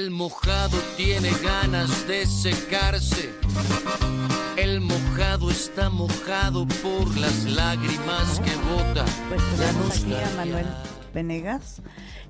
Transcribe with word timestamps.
El 0.00 0.10
mojado 0.10 0.78
tiene 0.96 1.28
ganas 1.44 2.08
de 2.08 2.24
secarse. 2.24 3.34
El 4.56 4.80
mojado 4.80 5.50
está 5.50 5.90
mojado 5.90 6.66
por 6.82 7.14
las 7.18 7.44
lágrimas 7.44 8.40
que 8.40 8.50
bota 8.70 9.04
Pues 9.28 9.42
tenemos 9.58 9.98
aquí 9.98 10.14
a. 10.14 10.36
Manuel 10.36 10.66
Venegas 11.12 11.82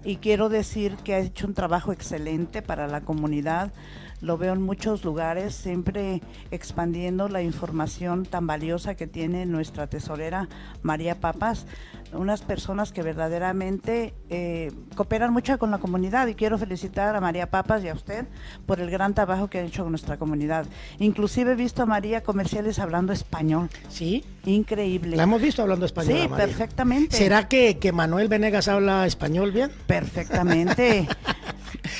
y 0.05 0.17
quiero 0.17 0.48
decir 0.48 0.96
que 1.05 1.14
ha 1.14 1.21
hecho 1.21 1.46
un 1.46 1.55
trabajo 1.55 1.93
excelente 1.93 2.61
para 2.61 2.89
la 2.89 3.03
comunidad. 3.03 3.73
Lo 4.21 4.37
veo 4.37 4.52
en 4.52 4.62
muchos 4.62 5.05
lugares, 5.05 5.55
siempre 5.55 6.21
expandiendo 6.50 7.29
la 7.29 7.43
información 7.43 8.25
tan 8.27 8.46
valiosa 8.46 8.95
que 8.95 9.07
tiene 9.07 9.46
nuestra 9.46 9.86
tesorera 9.86 10.48
María 10.82 11.21
Papas. 11.21 11.66
Unas 12.12 12.43
personas 12.43 12.93
que 12.93 13.03
verdaderamente 13.03 14.14
eh, 14.29 14.72
cooperan 14.96 15.32
mucho 15.32 15.59
con 15.59 15.71
la 15.71 15.79
comunidad 15.79 16.26
y 16.26 16.35
quiero 16.35 16.59
felicitar 16.59 17.14
a 17.14 17.21
María 17.21 17.50
Papas 17.50 17.85
y 17.85 17.89
a 17.89 17.95
usted 17.95 18.26
por 18.67 18.81
el 18.81 18.90
gran 18.90 19.14
trabajo 19.14 19.48
que 19.48 19.59
ha 19.59 19.62
hecho 19.62 19.85
con 19.85 19.93
nuestra 19.93 20.17
comunidad. 20.18 20.67
Inclusive 20.98 21.53
he 21.53 21.54
visto 21.54 21.82
a 21.82 21.87
María 21.87 22.23
comerciales 22.23 22.79
hablando 22.79 23.12
español. 23.12 23.68
Sí, 23.89 24.25
Increíble. 24.45 25.17
la 25.17 25.23
hemos 25.23 25.40
visto 25.40 25.62
hablando 25.62 25.87
español. 25.87 26.18
Sí, 26.23 26.29
María. 26.29 26.46
perfectamente. 26.46 27.17
¿Será 27.17 27.48
que, 27.48 27.79
que 27.79 27.93
Manuel 27.93 28.29
Venegas 28.29 28.68
habla 28.68 29.07
español 29.07 29.53
bien? 29.53 29.71
Perfectamente. 29.87 31.09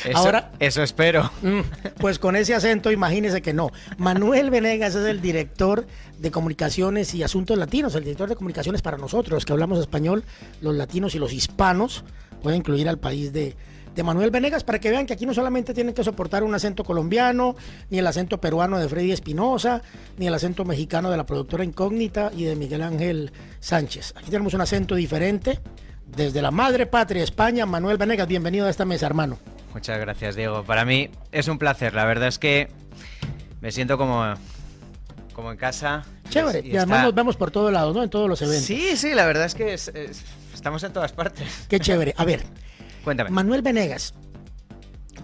Eso, 0.05 0.16
Ahora- 0.19 0.52
eso 0.59 0.83
espero. 0.83 1.30
Mm, 1.42 1.60
Pues 1.98 2.19
con 2.19 2.37
ese 2.37 2.55
acento, 2.55 2.91
imagínese 2.91 3.42
que 3.42 3.52
no. 3.52 3.70
Manuel 3.98 4.51
Venegas 4.51 4.95
es 4.95 5.06
el 5.06 5.20
director 5.20 5.87
de 6.19 6.30
comunicaciones 6.30 7.15
y 7.15 7.23
asuntos 7.23 7.56
latinos, 7.59 7.95
el 7.95 8.05
director 8.05 8.29
de 8.29 8.37
comunicaciones 8.37 8.83
para 8.83 8.96
nosotros, 8.98 9.33
los 9.33 9.45
que 9.45 9.52
hablamos 9.52 9.79
español, 9.79 10.24
los 10.60 10.74
latinos 10.74 11.15
y 11.15 11.19
los 11.19 11.33
hispanos, 11.33 12.05
puede 12.43 12.56
incluir 12.56 12.88
al 12.88 12.98
país 12.98 13.33
de, 13.33 13.55
de 13.95 14.02
Manuel 14.02 14.30
Venegas, 14.30 14.65
para 14.65 14.79
que 14.79 14.90
vean 14.90 15.04
que 15.07 15.12
aquí 15.12 15.27
no 15.27 15.35
solamente 15.35 15.74
tienen 15.74 15.95
que 15.95 16.05
soportar 16.05 16.43
un 16.43 16.55
acento 16.55 16.84
colombiano, 16.84 17.57
ni 17.90 17.99
el 17.99 18.07
acento 18.07 18.40
peruano 18.40 18.79
de 18.79 18.88
Freddy 18.88 19.12
Espinosa, 19.12 19.82
ni 20.16 20.27
el 20.27 20.34
acento 20.34 20.65
mexicano 20.65 21.10
de 21.10 21.16
la 21.16 21.27
productora 21.27 21.65
Incógnita 21.65 22.30
y 22.37 22.45
de 22.45 22.57
Miguel 22.57 22.82
Ángel 22.82 23.32
Sánchez. 23.60 24.15
Aquí 24.16 24.30
tenemos 24.30 24.55
un 24.55 24.60
acento 24.60 24.95
diferente. 24.95 25.59
Desde 26.16 26.42
la 26.42 26.50
madre 26.50 26.86
patria 26.86 27.22
España, 27.22 27.66
Manuel 27.66 27.96
Venegas, 27.96 28.26
bienvenido 28.28 28.66
a 28.66 28.70
esta 28.70 28.84
mesa, 28.84 29.06
hermano. 29.06 29.38
Muchas 29.72 29.98
gracias, 30.00 30.36
Diego. 30.36 30.64
Para 30.64 30.84
mí 30.84 31.10
es 31.32 31.48
un 31.48 31.58
placer. 31.58 31.94
La 31.94 32.04
verdad 32.04 32.28
es 32.28 32.38
que 32.38 32.68
me 33.60 33.70
siento 33.72 33.96
como, 33.96 34.34
como 35.32 35.52
en 35.52 35.56
casa. 35.56 36.02
Chévere. 36.28 36.60
Y 36.60 36.72
Y, 36.72 36.76
además 36.76 36.98
está- 36.98 37.02
nos 37.06 37.14
vemos 37.14 37.36
por 37.36 37.50
todos 37.50 37.72
lados, 37.72 37.94
¿no? 37.94 38.02
En 38.02 38.10
todos 38.10 38.28
los 38.28 38.42
eventos. 38.42 38.64
Sí, 38.66 38.96
sí, 38.96 39.14
la 39.14 39.24
verdad 39.26 39.44
es 39.46 39.54
que 39.54 39.72
es- 39.74 39.88
es- 39.88 40.22
estamos 40.52 40.82
en 40.82 40.92
todas 40.92 41.12
partes. 41.12 41.66
Qué 41.68 41.78
chévere. 41.80 42.14
A 42.16 42.24
ver, 42.24 42.42
Cuéntame. 43.04 43.30
Manuel 43.30 43.62
Venegas, 43.62 44.12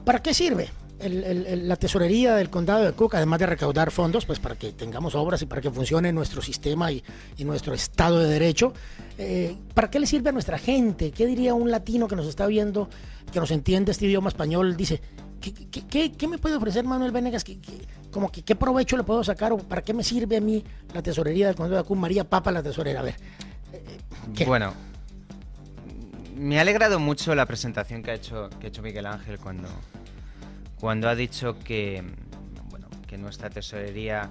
¿para 0.05 0.21
qué 0.23 0.33
sirve 0.33 0.69
el- 1.01 1.25
el- 1.25 1.69
la 1.69 1.77
tesorería 1.77 2.35
del 2.37 2.49
condado 2.51 2.85
de 2.85 2.93
Cook, 2.93 3.15
además 3.17 3.39
de 3.39 3.47
recaudar 3.47 3.91
fondos, 3.91 4.25
pues 4.25 4.39
para 4.39 4.55
que 4.57 4.73
tengamos 4.73 5.15
obras 5.15 5.43
y 5.43 5.47
para 5.47 5.61
que 5.61 5.71
funcione 5.71 6.13
nuestro 6.13 6.41
sistema 6.43 6.91
y, 6.93 7.03
nuestro 7.39 7.75
Estado 7.75 8.19
de 8.21 8.29
Derecho? 8.29 8.73
Eh, 9.19 9.57
¿Para 9.75 9.91
qué 9.91 10.01
le 10.01 10.07
sirve 10.07 10.31
a 10.31 10.33
nuestra 10.33 10.59
gente? 10.59 11.11
¿Qué 11.13 11.27
diría 11.27 11.55
un 11.55 11.71
latino 11.71 12.09
que 12.09 12.17
nos 12.17 12.27
está 12.27 12.47
viendo, 12.47 12.89
que 13.33 13.41
nos 13.41 13.51
entiende 13.51 13.93
este 13.93 14.07
idioma 14.07 14.29
español? 14.29 14.77
Dice, 14.77 15.01
¿qué, 15.41 16.29
me 16.29 16.39
puede 16.39 16.57
ofrecer 16.57 16.85
Manuel 16.85 17.13
Venegas? 17.13 17.45
¿Qué, 17.45 17.59
que, 17.59 18.43
¿Qué 18.43 18.57
provecho 18.57 18.97
le 18.97 19.05
puedo 19.05 19.23
sacar 19.23 19.55
para 19.69 19.83
qué 19.83 19.93
me 19.95 20.03
sirve 20.03 20.39
a 20.39 20.41
mí 20.41 20.65
la 20.95 21.03
tesorería 21.03 21.47
del 21.47 21.57
condado 21.57 21.83
de 21.83 21.87
Cook? 21.87 21.99
María 21.99 22.25
Papa, 22.25 22.51
la 22.51 22.63
tesorera. 22.63 23.01
A 23.01 23.03
ver. 23.05 23.17
eh. 23.73 24.45
Bueno, 24.47 24.73
me 26.35 26.59
ha 26.59 26.63
alegrado 26.63 26.99
mucho 26.99 27.35
la 27.35 27.47
presentación 27.47 28.03
que 28.03 28.11
ha 28.11 28.15
hecho, 28.15 28.51
que 28.61 28.67
ha 28.67 28.69
hecho 28.69 28.83
Miguel 28.83 29.07
Ángel 29.07 29.39
cuando, 29.39 29.69
cuando 30.81 31.09
ha 31.09 31.15
dicho 31.15 31.59
que, 31.59 32.03
bueno, 32.71 32.89
que 33.07 33.17
nuestra 33.19 33.51
tesorería 33.51 34.31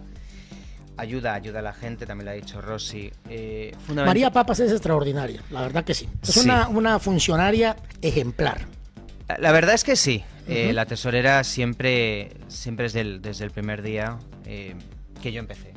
ayuda, 0.97 1.33
ayuda 1.33 1.59
a 1.59 1.61
la 1.61 1.73
gente, 1.73 2.05
también 2.05 2.25
lo 2.25 2.31
ha 2.31 2.35
dicho 2.35 2.61
Rossi. 2.61 3.11
Eh, 3.29 3.75
María 3.93 4.31
Papas 4.31 4.59
es 4.61 4.71
extraordinaria, 4.71 5.41
la 5.51 5.61
verdad 5.61 5.83
que 5.83 5.93
sí. 5.93 6.07
Es 6.21 6.29
Sí. 6.35 6.39
una, 6.41 6.67
una 6.69 6.99
funcionaria 6.99 7.75
ejemplar. 8.01 8.65
La- 9.27 9.37
La 9.39 9.51
verdad 9.51 9.75
es 9.75 9.83
que 9.83 9.95
sí. 9.95 10.23
Eh, 10.47 10.71
la 10.73 10.85
tesorera 10.85 11.43
siempre, 11.43 12.37
siempre 12.47 12.83
desde 12.83 13.01
el, 13.01 13.21
desde 13.21 13.45
el 13.45 13.51
primer 13.51 13.81
día 13.81 14.17
eh, 14.45 14.75
que 15.21 15.31
yo 15.31 15.39
empecé. 15.39 15.73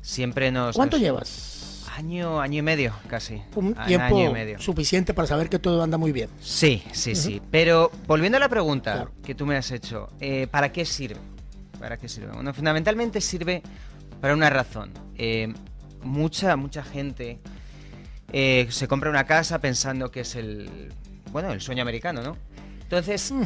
Siempre 0.00 0.50
nos... 0.52 0.76
¿Cuánto 0.76 0.96
nos- 0.96 1.02
llevas? 1.02 1.59
Año, 2.00 2.40
año 2.40 2.60
y 2.60 2.62
medio, 2.62 2.94
casi. 3.08 3.42
Un 3.54 3.74
A- 3.76 3.84
tiempo 3.84 4.16
año 4.16 4.30
y 4.30 4.32
medio. 4.32 4.58
suficiente 4.58 5.12
para 5.12 5.28
saber 5.28 5.50
que 5.50 5.58
todo 5.58 5.82
anda 5.82 5.98
muy 5.98 6.12
bien. 6.12 6.30
Sí, 6.40 6.82
sí, 6.92 7.14
sí. 7.14 7.42
Pero 7.50 7.90
volviendo 8.06 8.38
a 8.38 8.40
la 8.40 8.48
pregunta 8.48 8.92
Claro. 8.94 9.10
que 9.22 9.34
tú 9.34 9.44
me 9.44 9.54
has 9.58 9.70
hecho, 9.70 10.08
eh, 10.18 10.46
¿para 10.50 10.72
qué 10.72 10.86
sirve? 10.86 11.20
¿Para 11.78 11.98
qué 11.98 12.08
sirve? 12.08 12.32
Bueno, 12.32 12.54
fundamentalmente 12.54 13.20
sirve 13.20 13.62
para 14.18 14.32
una 14.32 14.48
razón. 14.48 14.92
Eh, 15.18 15.52
mucha, 16.02 16.56
mucha 16.56 16.82
gente 16.82 17.38
eh, 18.32 18.66
se 18.70 18.88
compra 18.88 19.10
una 19.10 19.26
casa 19.26 19.58
pensando 19.58 20.10
que 20.10 20.20
es 20.20 20.36
el, 20.36 20.94
bueno, 21.32 21.52
el 21.52 21.60
sueño 21.60 21.82
americano, 21.82 22.22
¿no? 22.22 22.38
Entonces, 22.82 23.30
Mm. 23.30 23.42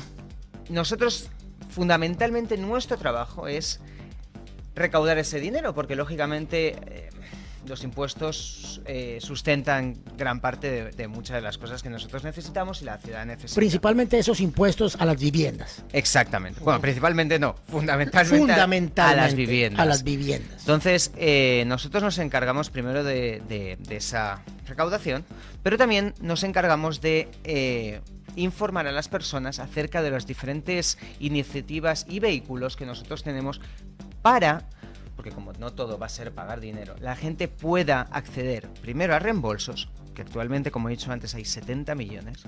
nosotros, 0.69 1.29
fundamentalmente, 1.71 2.57
nuestro 2.57 2.99
trabajo 2.99 3.49
es 3.49 3.81
recaudar 4.77 5.19
ese 5.19 5.41
dinero, 5.41 5.75
porque 5.75 5.97
lógicamente 5.97 6.77
los 7.67 7.83
impuestos 7.85 8.81
eh, 8.87 9.19
sustentan 9.21 9.97
gran 10.17 10.41
parte 10.41 10.71
de, 10.71 10.91
de 10.91 11.09
muchas 11.09 11.37
de 11.37 11.43
las 11.43 11.59
cosas 11.59 11.83
que 11.83 11.91
nosotros 11.91 12.25
necesitamos 12.25 12.83
y 12.83 12.85
la 12.85 12.99
ciudad 12.99 13.25
necesita. 13.25 13.59
Principalmente 13.59 14.19
esos 14.19 14.41
impuestos 14.41 14.97
a 15.01 15.05
las 15.07 15.19
viviendas. 15.19 15.83
Exactamente. 15.93 16.61
Bueno, 16.61 16.81
principalmente 16.81 17.39
no, 17.39 17.55
fundamentalmente, 17.69 18.19
a- 18.35 18.39
Fundamentalmente 18.39 19.01
a 19.01 19.15
las 19.17 19.35
viviendas. 19.35 19.81
A 19.81 19.85
las 19.87 20.03
viviendas. 20.05 20.61
Entonces, 20.61 21.13
eh, 21.17 21.65
nosotros 21.67 22.03
nos 22.03 22.19
encargamos 22.19 22.71
primero 22.71 23.03
de, 23.05 23.43
de- 23.49 23.79
de 23.81 23.97
esa 23.97 24.43
recaudación, 24.67 25.25
pero 25.63 25.77
también 25.79 26.15
nos 26.21 26.43
encargamos 26.43 27.01
de 27.01 27.29
eh, 27.45 28.01
informar 28.37 28.87
a 28.87 28.93
las 28.93 29.09
personas 29.09 29.59
acerca 29.59 30.03
de 30.03 30.11
las 30.11 30.27
diferentes 30.27 30.99
iniciativas 31.21 32.05
y 32.09 32.21
vehículos 32.21 32.77
que 32.77 32.85
nosotros 32.87 33.23
tenemos 33.23 33.61
para, 34.23 34.65
porque 35.17 35.31
como 35.31 35.53
no 35.55 35.73
todo 35.73 35.99
va 35.99 36.07
a 36.07 36.11
ser 36.11 36.33
pagar 36.33 36.61
dinero, 36.61 36.95
la 37.01 37.17
gente 37.17 37.49
pueda 37.49 38.03
acceder 38.03 38.69
primero 38.83 39.15
a 39.15 39.19
reembolsos, 39.19 39.89
que 40.15 40.23
actualmente, 40.23 40.71
como 40.71 40.89
he 40.89 40.93
dicho 40.93 41.13
antes, 41.13 41.35
hay 41.35 41.45
70 41.45 41.95
millones, 41.95 42.45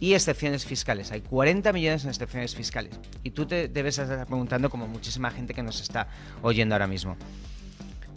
y 0.00 0.14
excepciones 0.14 0.64
fiscales. 0.64 1.12
Hay 1.12 1.20
40 1.20 1.72
millones 1.72 2.04
en 2.04 2.10
excepciones 2.10 2.54
fiscales. 2.54 2.98
Y 3.22 3.30
tú 3.30 3.46
te 3.46 3.68
debes 3.68 3.98
estar 3.98 4.26
preguntando, 4.26 4.70
como 4.70 4.88
muchísima 4.88 5.30
gente 5.30 5.52
que 5.52 5.62
nos 5.62 5.80
está 5.80 6.08
oyendo 6.42 6.74
ahora 6.74 6.86
mismo. 6.86 7.16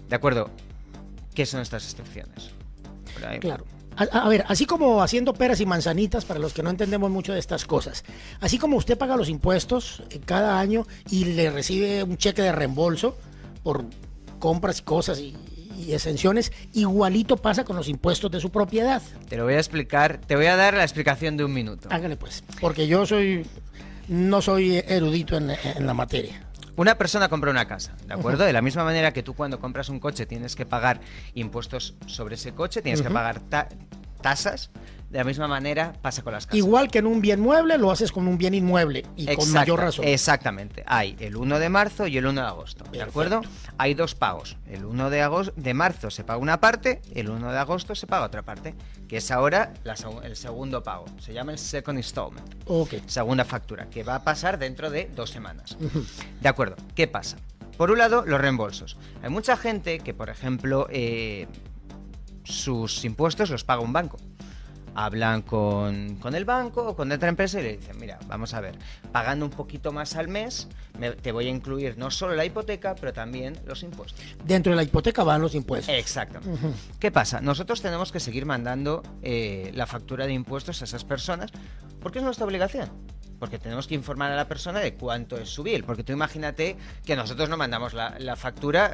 De 0.09 0.16
acuerdo, 0.16 0.50
¿qué 1.35 1.45
son 1.45 1.62
estas 1.62 1.84
excepciones? 1.84 2.51
Claro. 3.41 3.66
A, 3.95 4.03
a 4.03 4.30
ver, 4.30 4.44
así 4.47 4.66
como 4.66 5.03
haciendo 5.03 5.34
peras 5.34 5.59
y 5.59 5.66
manzanitas 5.68 6.25
para 6.25 6.40
los 6.40 6.53
que 6.53 6.63
no 6.63 6.72
entendemos 6.72 7.12
mucho 7.12 7.34
de 7.34 7.40
estas 7.40 7.66
cosas, 7.66 8.03
así 8.40 8.57
como 8.57 8.78
usted 8.78 8.97
paga 8.97 9.16
los 9.16 9.30
impuestos 9.30 10.01
eh, 10.09 10.19
cada 10.25 10.59
año 10.59 10.88
y 11.12 11.25
le 11.25 11.51
recibe 11.51 12.01
un 12.01 12.18
cheque 12.18 12.41
de 12.41 12.51
reembolso 12.51 13.16
por 13.63 13.85
compras 14.40 14.79
y 14.79 14.84
cosas 14.84 15.19
y, 15.19 15.35
y 15.78 15.94
exenciones, 15.94 16.51
igualito 16.74 17.38
pasa 17.38 17.63
con 17.63 17.75
los 17.75 17.88
impuestos 17.88 18.29
de 18.31 18.40
su 18.40 18.51
propiedad. 18.51 19.01
Te 19.29 19.38
lo 19.38 19.46
voy 19.46 19.53
a 19.56 19.57
explicar, 19.57 20.18
te 20.19 20.35
voy 20.35 20.46
a 20.47 20.56
dar 20.56 20.74
la 20.75 20.84
explicación 20.84 21.38
de 21.38 21.46
un 21.46 21.53
minuto. 21.53 21.88
Hágale 21.91 22.16
pues, 22.18 22.44
porque 22.62 22.88
yo 22.88 23.06
soy 23.06 23.46
no 24.09 24.41
soy 24.41 24.84
erudito 24.85 25.38
en, 25.38 25.50
en 25.51 25.88
la 25.88 25.94
materia. 25.94 26.46
Una 26.75 26.97
persona 26.97 27.29
compra 27.29 27.51
una 27.51 27.68
casa, 27.68 27.96
¿de 28.07 28.16
acuerdo? 28.16 28.44
De 28.46 28.51
la 28.51 28.62
misma 28.62 28.84
manera 28.84 29.13
que 29.13 29.22
tú 29.24 29.35
cuando 29.35 29.59
compras 29.59 29.90
un 29.90 30.00
coche 30.00 30.25
tienes 30.25 30.56
que 30.56 30.66
pagar 30.66 31.00
impuestos 31.35 31.94
sobre 32.07 32.35
ese 32.35 32.53
coche, 32.53 32.81
tienes 32.81 33.01
que 33.03 33.12
pagar 33.12 33.40
ta- 33.41 33.69
tasas, 34.21 34.71
de 35.13 35.19
la 35.19 35.25
misma 35.25 35.48
manera 35.48 35.94
pasa 36.01 36.24
con 36.24 36.33
las 36.33 36.48
casas. 36.48 36.57
Igual 36.57 36.89
que 36.89 36.98
en 36.98 37.06
un 37.06 37.21
bien 37.21 37.39
mueble, 37.39 37.77
lo 37.77 37.92
haces 37.92 38.12
con 38.12 38.27
un 38.27 38.36
bien 38.39 38.56
inmueble 38.56 39.06
y 39.15 39.27
con 39.36 39.51
mayor 39.51 39.80
razón. 39.80 40.06
Exactamente. 40.07 40.83
Hay 40.88 41.15
el 41.19 41.36
1 41.36 41.60
de 41.60 41.69
marzo 41.69 42.07
y 42.07 42.18
el 42.18 42.25
1 42.25 42.42
de 42.42 42.48
agosto. 42.48 42.83
¿De 42.86 42.89
Perfecto. 42.89 43.10
acuerdo? 43.12 43.42
Hay 43.77 43.94
dos 43.94 44.15
pagos. 44.15 44.57
El 44.68 44.86
1 44.86 45.12
de, 45.12 45.21
agosto, 45.21 45.54
de 45.56 45.74
marzo 45.75 46.10
se 46.10 46.24
paga 46.24 46.39
una 46.39 46.60
parte, 46.60 47.00
el 47.13 47.30
1 47.30 47.51
de 47.51 47.60
agosto 47.60 47.94
se 47.94 48.07
paga 48.07 48.25
otra 48.25 48.42
parte, 48.42 48.74
que 49.07 49.18
es 49.18 49.30
ahora 49.30 49.71
la 49.83 49.94
el 50.24 50.36
segundo 50.36 50.81
pago. 50.81 51.06
Se 51.19 51.31
llama 51.31 51.51
el 51.51 51.60
second 51.60 52.00
installment. 52.00 52.56
Ok. 52.65 52.95
Segunda 53.06 53.45
factura, 53.45 53.92
que 53.92 54.01
va 54.01 54.15
a 54.15 54.24
pasar 54.24 54.57
dentro 54.57 54.89
de 54.89 55.12
dos 55.15 55.30
semanas. 55.30 55.77
De 56.42 56.50
acuerdo. 56.50 56.75
¿Qué 56.95 57.07
pasa? 57.07 57.38
Por 57.77 57.92
un 57.92 58.00
lado, 58.00 58.24
los 58.25 58.42
reembolsos. 58.42 58.98
Hay 59.21 59.30
mucha 59.30 59.57
gente 59.57 60.00
que, 60.00 60.15
por 60.15 60.31
ejemplo, 60.31 60.88
eh, 60.89 61.48
sus 62.44 63.06
impuestos 63.06 63.51
los 63.51 63.63
paga 63.63 63.81
un 63.81 63.94
banco. 63.94 64.18
Hablan 64.95 65.42
con, 65.42 66.16
con 66.18 66.36
el 66.36 66.45
banco 66.45 66.88
o 66.88 66.95
con 66.95 67.12
otra 67.12 67.30
empresa 67.30 67.60
y 67.60 67.63
le 67.63 67.78
dicen, 67.78 67.98
mira, 68.00 68.19
vamos 68.28 68.54
a 68.54 68.62
ver, 68.62 68.78
pagando 69.12 69.45
un 69.45 69.51
poquito 69.51 69.92
más 69.92 70.16
al 70.16 70.28
mes, 70.28 70.68
me- 71.00 71.12
te 71.13 71.31
voy 71.31 71.48
a 71.48 71.50
incluir 71.50 71.98
no 71.98 72.12
solo 72.12 72.36
la 72.36 72.45
hipoteca, 72.45 72.94
pero 72.95 73.12
también 73.13 73.60
los 73.66 73.81
impuestos. 73.84 74.19
Dentro 74.45 74.72
de 74.72 74.75
la 74.75 74.84
hipoteca 74.84 75.24
van 75.24 75.42
los 75.42 75.56
impuestos. 75.56 75.94
Exacto. 75.95 76.40
Ujú. 76.48 76.74
¿Qué 77.00 77.12
pasa? 77.12 77.42
Nosotros 77.42 77.81
tenemos 77.81 78.12
que 78.12 78.19
seguir 78.19 78.45
mandando 78.45 79.01
eh, 79.24 79.72
la 79.74 79.88
factura 79.88 80.25
de 80.28 80.34
impuestos 80.34 80.81
a 80.81 80.86
esas 80.86 81.04
personas 81.04 81.51
porque 82.01 82.19
es 82.19 82.24
nuestra 82.25 82.46
obligación. 82.46 82.89
porque 83.39 83.60
tenemos 83.60 83.88
que 83.88 83.96
informar 83.96 84.31
a 84.31 84.36
la 84.38 84.48
persona 84.48 84.80
de 84.80 84.94
cuánto 84.94 85.36
es 85.38 85.50
su 85.50 85.63
bill. 85.63 85.84
Porque 85.84 86.04
tú 86.04 86.13
imagínate 86.13 86.78
que 87.06 87.16
nosotros 87.18 87.50
no 87.50 87.57
mandamos 87.57 87.94
la, 87.94 88.16
la 88.19 88.38
factura, 88.38 88.94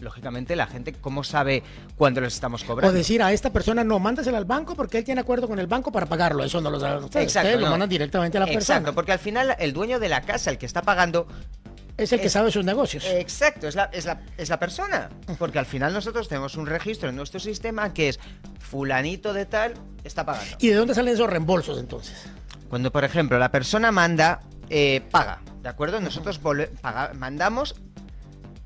lógicamente 0.00 0.56
la 0.56 0.66
gente, 0.66 0.92
¿cómo 0.92 1.24
sabe 1.24 1.62
cuándo 1.96 2.20
les 2.20 2.34
estamos 2.34 2.62
O 2.64 2.66
cobrando? 2.66 2.92
decir 2.94 3.22
a 3.22 3.32
esta 3.32 3.50
persona, 3.52 3.84
no, 3.84 3.98
mándasela 3.98 4.38
al 4.38 4.44
banco 4.44 4.74
porque 4.74 4.98
él 4.98 5.04
tiene 5.04 5.20
acuerdo 5.20 5.48
con 5.48 5.58
el 5.58 5.66
banco 5.66 5.90
para 5.92 6.06
pagarlo. 6.06 6.44
Eso 6.44 6.60
no 6.60 6.70
lo 6.70 6.78
saben 6.80 7.04
ustedes. 7.04 7.26
Exacto, 7.26 7.46
Ustedes 7.48 7.60
lo 7.60 7.66
no. 7.66 7.70
mandan 7.72 7.88
directamente 7.88 8.38
a 8.38 8.40
la 8.40 8.46
Exacto, 8.46 8.66
persona. 8.84 8.94
porque 8.94 9.12
al 9.12 9.18
final 9.18 9.56
el 9.58 9.72
dueño 9.72 9.98
de 9.98 10.08
la 10.08 10.20
casa, 10.22 10.50
el 10.50 10.58
que 10.58 10.66
está 10.66 10.82
pagando, 10.82 11.26
Es 11.96 12.12
el 12.12 12.20
que 12.20 12.26
es- 12.26 12.32
sabe 12.32 12.50
sus 12.50 12.64
negocios. 12.64 13.04
Exacto, 13.06 13.66
es 13.68 13.74
la, 13.74 13.84
es, 13.92 14.04
la, 14.04 14.20
es 14.36 14.48
la 14.50 14.58
persona. 14.58 15.08
Porque 15.38 15.58
al 15.58 15.66
final 15.66 15.92
nosotros 15.94 16.28
tenemos 16.28 16.56
un 16.56 16.66
registro 16.66 17.08
en 17.08 17.16
nuestro 17.16 17.40
sistema 17.40 17.94
que 17.94 18.10
es 18.10 18.20
fulanito 18.60 19.32
de 19.32 19.46
tal 19.46 19.74
está 20.04 20.24
pagando. 20.26 20.56
¿Y 20.60 20.68
de 20.68 20.74
dónde 20.74 20.94
salen 20.94 21.14
esos 21.14 21.28
reembolsos 21.30 21.78
entonces? 21.78 22.26
Cuando, 22.68 22.90
por 22.92 23.04
ejemplo, 23.04 23.38
la 23.38 23.50
persona 23.50 23.92
manda, 23.92 24.40
eh, 24.68 25.02
paga, 25.10 25.40
¿de 25.62 25.68
acuerdo? 25.68 26.00
Nosotros 26.00 26.38
paga- 26.82 27.12
mandamos, 27.14 27.76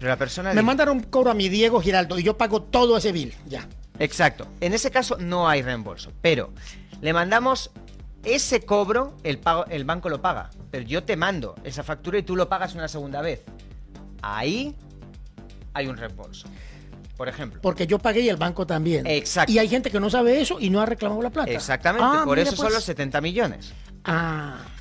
pero 0.01 0.09
la 0.09 0.17
persona... 0.17 0.55
Me 0.55 0.63
mandan 0.63 0.89
un 0.89 1.01
cobro 1.01 1.31
a 1.31 1.35
mi 1.35 1.51
Diego 1.51 1.79
Giraldo 1.79 2.19
y 2.19 2.23
yo 2.23 2.39
pago 2.39 2.63
todo 2.63 2.97
ese 2.97 3.13
bill. 3.13 3.35
Ya. 3.47 3.69
Exacto. 3.99 4.49
En 4.61 4.73
ese 4.73 4.91
caso 4.91 5.19
no 5.19 5.47
hay 5.47 5.61
reembolso, 5.61 6.11
pero 6.23 6.55
le 7.03 7.13
mandamos 7.13 7.71
ese 8.25 8.63
cobro, 8.63 9.15
el, 9.25 9.39
pago, 9.39 9.67
el 9.67 9.85
banco 9.85 10.09
lo 10.09 10.23
paga, 10.23 10.49
pero 10.71 10.87
yo 10.87 11.05
te 11.05 11.17
mando 11.17 11.55
esa 11.65 11.83
factura 11.83 12.17
y 12.17 12.23
tú 12.23 12.35
lo 12.35 12.49
pagas 12.49 12.75
una 12.75 12.89
segunda 12.89 13.21
vez. 13.21 13.43
Ahí 14.23 14.75
hay 15.75 15.87
un 15.87 15.99
reembolso. 15.99 16.49
Por 17.19 17.29
ejemplo. 17.29 17.61
Porque 17.61 17.87
yo 17.87 17.99
pagué 17.99 18.21
y 18.21 18.31
el 18.31 18.39
banco 18.39 18.67
también. 18.67 19.07
Exacto. 19.07 19.53
Y 19.53 19.59
hay 19.59 19.69
gente 19.69 19.91
que 19.91 20.01
no 20.01 20.09
sabe 20.09 20.41
eso 20.41 20.59
y 20.59 20.71
no 20.71 20.81
ha 20.81 20.87
reclamado 20.87 21.21
la 21.21 21.29
plata. 21.29 21.51
Exactamente, 21.51 22.07
Ah, 22.11 22.23
por 22.25 22.39
eso 22.39 22.57
son 22.57 22.65
pues. 22.65 22.77
los 22.77 22.85
70 22.85 23.21
millones. 23.21 23.75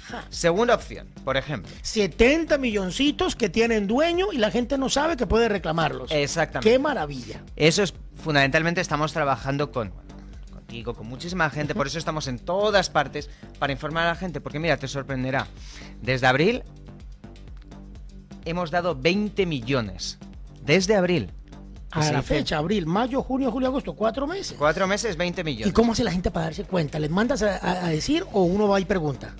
Ajá. 0.10 0.26
Segunda 0.30 0.76
opción, 0.76 1.08
por 1.24 1.38
ejemplo. 1.38 1.72
70 1.82 2.58
milloncitos 2.58 3.36
que 3.36 3.50
tienen 3.50 3.88
dueño 3.88 4.28
y 4.34 4.38
la 4.38 4.52
gente 4.52 4.78
no 4.78 4.90
sabe 4.90 5.16
que 5.18 5.28
puede 5.28 5.48
reclamarlos. 5.50 6.12
Exactamente. 6.12 6.70
Qué 6.70 6.80
maravilla. 6.80 7.44
Eso 7.56 7.84
es 7.84 7.94
fundamentalmente 8.24 8.82
estamos 8.82 9.14
trabajando 9.14 9.72
con 9.72 9.92
contigo, 10.52 10.94
con 10.94 11.08
muchísima 11.08 11.50
gente, 11.50 11.74
por 11.74 11.88
eso 11.88 11.98
estamos 11.98 12.28
en 12.28 12.38
todas 12.40 12.90
partes 12.90 13.30
para 13.58 13.72
informar 13.74 14.06
a 14.06 14.10
la 14.10 14.16
gente, 14.16 14.40
porque 14.42 14.60
mira, 14.60 14.78
te 14.78 14.88
sorprenderá. 14.88 15.48
Desde 16.02 16.28
abril 16.28 16.64
hemos 18.46 18.72
dado 18.72 18.96
20 18.96 19.46
millones. 19.46 20.18
Desde 20.64 20.96
abril. 20.96 21.32
A 21.92 22.00
la 22.02 22.06
dice 22.06 22.22
fecha, 22.22 22.58
abril, 22.60 22.86
mayo, 22.86 23.24
junio, 23.24 23.52
julio, 23.52 23.68
agosto, 23.70 23.94
cuatro 23.96 24.28
meses. 24.28 24.56
Cuatro 24.60 24.86
meses, 24.86 25.18
20 25.18 25.42
¿Y 25.42 25.44
millones. 25.44 25.74
cómo 25.74 25.94
hace 25.94 26.04
la 26.04 26.12
gente 26.12 26.30
para 26.30 26.46
darse 26.46 26.64
cuenta? 26.64 27.00
¿Les 27.00 27.10
mandas 27.10 27.42
a, 27.42 27.56
a- 27.58 27.86
a 27.86 27.90
decir 27.90 28.24
o 28.32 28.44
uno 28.44 28.68
va 28.68 28.80
y 28.80 28.86
pregunta? 28.86 29.34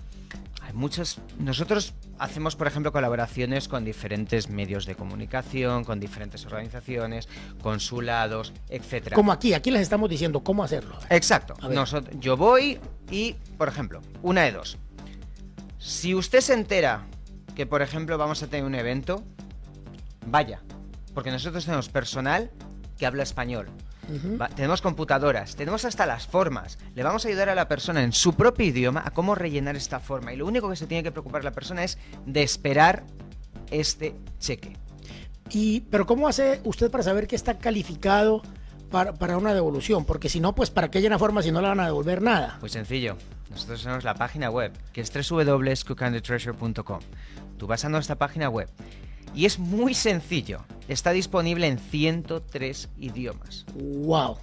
Muchas. 0.80 1.20
Nosotros 1.38 1.94
hacemos, 2.20 2.56
por 2.56 2.66
ejemplo, 2.66 2.94
colaboraciones 2.94 3.68
con 3.68 3.84
diferentes 3.84 4.50
medios 4.50 4.86
de 4.86 4.96
comunicación, 4.96 5.84
con 5.84 6.00
diferentes 6.00 6.46
organizaciones, 6.46 7.28
consulados, 7.62 8.54
etcétera. 8.70 9.14
Como 9.14 9.34
aquí, 9.34 9.54
aquí 9.54 9.72
les 9.72 9.82
estamos 9.82 10.10
diciendo 10.10 10.42
cómo 10.42 10.64
hacerlo. 10.64 10.98
Exacto. 11.10 11.56
Yo 12.22 12.38
voy 12.38 12.80
y, 13.12 13.34
por 13.58 13.68
ejemplo, 13.68 14.00
una 14.22 14.44
de 14.44 14.54
dos. 14.54 14.78
Si 15.80 16.16
usted 16.16 16.40
se 16.40 16.54
entera 16.54 17.06
que, 17.56 17.66
por 17.66 17.82
ejemplo, 17.82 18.18
vamos 18.18 18.42
a 18.42 18.48
tener 18.48 18.66
un 18.66 18.76
evento, 18.76 19.22
vaya. 20.28 20.62
Porque 21.14 21.30
nosotros 21.30 21.66
tenemos 21.66 21.90
personal 21.90 22.52
que 22.98 23.06
habla 23.06 23.24
español. 23.24 23.68
Va- 24.40 24.50
tenemos 24.50 24.82
computadoras, 24.82 25.56
tenemos 25.56 25.86
hasta 25.86 26.06
las 26.06 26.26
formas. 26.28 26.78
Le 26.96 27.04
vamos 27.04 27.26
a 27.26 27.28
ayudar 27.28 27.50
a 27.50 27.56
la 27.56 27.68
persona 27.68 28.04
en 28.04 28.12
su 28.14 28.34
propio 28.34 28.66
idioma 28.66 29.04
a 29.06 29.12
cómo 29.12 29.36
rellenar 29.36 29.76
esta 29.76 30.00
forma. 30.00 30.34
Y 30.34 30.38
lo 30.38 30.46
único 30.48 30.70
que 30.70 30.76
se 30.76 30.88
tiene 30.88 31.04
que 31.04 31.12
preocupar 31.12 31.44
la 31.44 31.52
persona 31.52 31.84
es 31.84 31.98
de 32.26 32.44
esperar 32.44 33.04
este 33.72 34.16
cheque. 34.40 34.76
Y, 35.52 35.82
pero 35.82 36.06
¿cómo 36.06 36.28
hace 36.28 36.62
usted 36.64 36.92
para 36.92 37.04
saber 37.04 37.28
que 37.28 37.36
está 37.36 37.58
calificado 37.58 38.42
para, 38.92 39.14
para 39.14 39.38
una 39.38 39.54
devolución? 39.54 40.06
Porque 40.06 40.30
si 40.30 40.40
no, 40.40 40.54
pues 40.54 40.70
¿para 40.70 40.90
qué 40.92 41.02
llena 41.02 41.18
forma 41.20 41.42
si 41.42 41.52
no 41.52 41.62
le 41.62 41.68
van 41.68 41.80
a 41.80 41.86
devolver 41.86 42.22
nada? 42.22 42.58
Muy 42.62 42.70
sencillo. 42.70 43.18
Nosotros 43.50 43.82
tenemos 43.82 44.04
la 44.04 44.14
página 44.14 44.52
web, 44.52 44.72
que 44.94 45.02
es 45.02 45.12
www.cookandthetreasure.com. 45.30 47.00
Tú 47.58 47.68
vas 47.68 47.84
a 47.86 47.90
nuestra 47.90 48.16
página 48.16 48.48
web 48.50 48.70
y 49.34 49.46
es 49.46 49.60
muy 49.60 49.94
sencillo. 49.94 50.64
Está 50.88 51.12
disponible 51.12 51.68
en 51.68 51.78
103 51.80 52.90
idiomas. 52.98 53.66
¡Wow! 53.76 54.38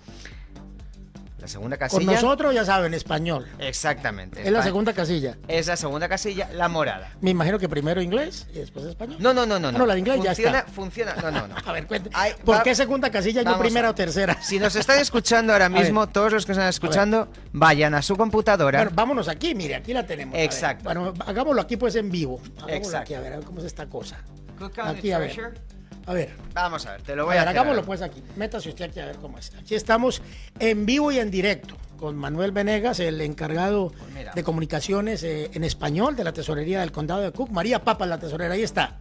La 1.41 1.49
segunda 1.49 1.77
Con 1.77 1.88
casilla. 1.88 2.12
nosotros, 2.12 2.55
ya 2.55 2.65
saben, 2.65 2.93
español. 2.94 3.47
Exactamente. 3.59 4.43
Es 4.43 4.50
la 4.50 4.62
segunda 4.62 4.93
casilla. 4.94 5.37
Es 5.47 5.67
la 5.69 5.77
segunda 5.77 6.09
casilla, 6.09 6.49
la 6.53 6.69
morada. 6.69 7.12
Me 7.21 7.31
imagino 7.31 7.59
que 7.59 7.69
primero 7.69 8.00
inglés 8.00 8.49
y 8.53 8.59
después 8.59 8.87
español. 8.87 9.19
No, 9.21 9.33
no, 9.35 9.44
no, 9.47 9.59
no. 9.61 9.69
Ah, 9.69 9.73
no, 9.73 9.87
la 9.87 9.94
de 9.94 10.00
inglés 10.00 10.17
ya 10.25 10.31
funciona, 10.35 10.59
está. 10.61 10.73
Funciona, 10.73 11.15
no, 11.17 11.31
no, 11.31 11.47
no. 11.47 11.55
A 11.65 11.73
ver, 11.73 11.87
cuente. 11.87 12.11
Ay, 12.15 12.32
¿Por 12.44 12.56
va- 12.56 12.62
qué 12.62 12.75
segunda 12.75 13.11
casilla 13.11 13.43
y 13.43 13.44
no 13.44 13.59
primera 13.59 13.89
a- 13.89 13.91
o 13.91 13.94
tercera? 13.94 14.41
Si 14.43 14.59
nos 14.59 14.75
están 14.77 14.99
escuchando 14.99 15.53
ahora 15.53 15.69
mismo, 15.69 16.09
todos 16.09 16.32
los 16.32 16.47
que 16.47 16.53
están 16.53 16.69
escuchando, 16.69 17.29
vayan 17.53 17.94
a 17.94 18.03
su 18.03 18.17
computadora. 18.17 18.79
Bueno, 18.81 18.93
vámonos 18.97 19.29
aquí, 19.29 19.55
mire, 19.55 19.77
aquí 19.77 19.93
la 19.93 20.05
tenemos. 20.06 20.35
a. 20.35 20.41
Exacto. 20.43 20.85
Bueno, 20.85 21.12
hagámoslo 21.27 21.61
aquí 21.61 21.77
pues 21.77 21.94
en 21.97 22.11
vivo. 22.11 22.41
Hagámoslo 22.56 22.75
Exacto. 22.77 22.99
aquí, 22.99 23.15
a 23.15 23.21
ver, 23.21 23.35
a 23.35 23.37
ver 23.37 23.44
cómo 23.44 23.61
es 23.61 23.67
esta 23.67 23.87
cosa. 23.87 24.17
Cook 24.58 24.73
the 24.75 24.81
aquí, 24.82 25.12
a 25.12 25.19
ver. 25.19 25.32
Treasure. 25.32 25.58
A 26.06 26.12
ver, 26.12 26.31
Vamos 26.55 26.87
a 26.87 26.93
ver, 26.93 27.03
te 27.03 27.17
lo 27.17 27.23
a 27.23 27.25
voy 27.26 27.32
a, 27.35 27.38
ver, 27.41 27.49
hacer 27.49 27.58
hagámoslo 27.58 27.85
pues 27.85 28.00
aquí. 28.00 28.23
Métase 28.37 28.69
usted 28.69 28.85
aquí 28.85 29.00
a 29.00 29.06
ver 29.06 29.17
cómo 29.17 29.38
es. 29.38 29.53
Aquí 29.58 29.75
estamos 29.75 30.23
en 30.61 30.87
vivo 30.87 31.11
y 31.11 31.19
en 31.19 31.31
directo 31.32 31.76
con 31.99 32.14
Manuel 32.17 32.53
Venegas, 32.53 33.00
el 33.00 33.20
encargado 33.23 33.91
Pues 34.12 34.35
de 34.35 34.43
comunicaciones 34.44 35.23
eh, 35.25 35.50
en 35.55 35.64
español 35.64 36.14
de 36.14 36.23
la 36.25 36.32
tesorería 36.32 36.81
del 36.81 36.93
condado 36.93 37.23
de 37.23 37.32
Cook. 37.32 37.50
María 37.50 37.82
Papa, 37.82 38.06
la 38.06 38.19
tesorera, 38.19 38.55
ahí 38.55 38.62
está. 38.62 38.99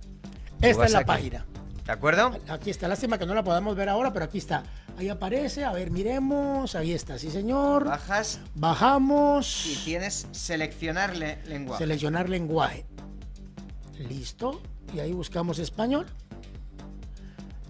Esta 0.62 0.86
es 0.86 0.92
la 0.94 1.00
aquí. 1.00 1.08
página. 1.08 1.46
¿De 1.86 1.92
acuerdo? 1.92 2.40
Aquí 2.50 2.72
está, 2.72 2.88
lástima 2.88 3.20
que 3.20 3.28
no 3.28 3.36
la 3.36 3.44
podamos 3.44 3.76
ver 3.76 3.90
ahora, 3.90 4.12
pero 4.12 4.26
aquí 4.26 4.40
está. 4.40 4.64
Ahí 4.98 5.08
aparece, 5.10 5.64
a 5.64 5.72
ver, 5.74 5.92
miremos, 5.92 6.74
ahí 6.74 6.94
está, 6.94 7.20
sí 7.20 7.30
señor. 7.30 7.84
Bajas 7.86 8.40
Bajamos. 8.56 9.66
y 9.68 9.76
tienes 9.86 10.26
seleccionar 10.32 11.16
le- 11.16 11.44
lenguaje. 11.46 11.84
Seleccionar 11.84 12.30
lenguaje. 12.30 12.86
Listo. 14.00 14.62
Y 14.94 15.00
ahí 15.00 15.14
buscamos 15.14 15.60
español. 15.60 16.06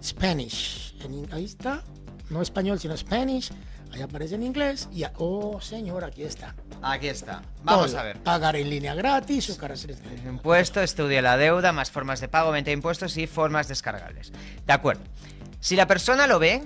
Spanish. 0.02 0.94
En 1.04 1.32
ahí 1.32 1.44
está. 1.44 1.82
No 2.30 2.42
español, 2.42 2.78
sino 2.78 2.96
Spanish. 2.96 3.50
Ahí 3.92 4.02
aparece 4.02 4.34
en 4.34 4.42
inglés. 4.42 4.88
Y, 4.92 5.04
oh, 5.18 5.60
señor, 5.60 6.04
aquí 6.04 6.22
está. 6.22 6.54
Aquí 6.82 7.08
está. 7.08 7.42
Vamos 7.62 7.92
Todo. 7.92 8.00
a 8.00 8.02
ver. 8.02 8.22
Pagar 8.22 8.56
en 8.56 8.68
línea 8.68 8.94
gratis, 8.94 9.44
su 9.44 9.56
característica. 9.56 10.28
Impuesto, 10.28 10.80
estudia 10.80 11.22
la 11.22 11.36
deuda, 11.36 11.72
más 11.72 11.90
formas 11.90 12.20
de 12.20 12.28
pago, 12.28 12.50
venta 12.50 12.70
de 12.70 12.74
impuestos 12.74 13.16
y 13.16 13.26
formas 13.26 13.68
descargables. 13.68 14.32
De 14.66 14.72
acuerdo. 14.72 15.02
Si 15.60 15.74
la 15.74 15.86
persona 15.86 16.26
lo 16.26 16.38
ve, 16.38 16.62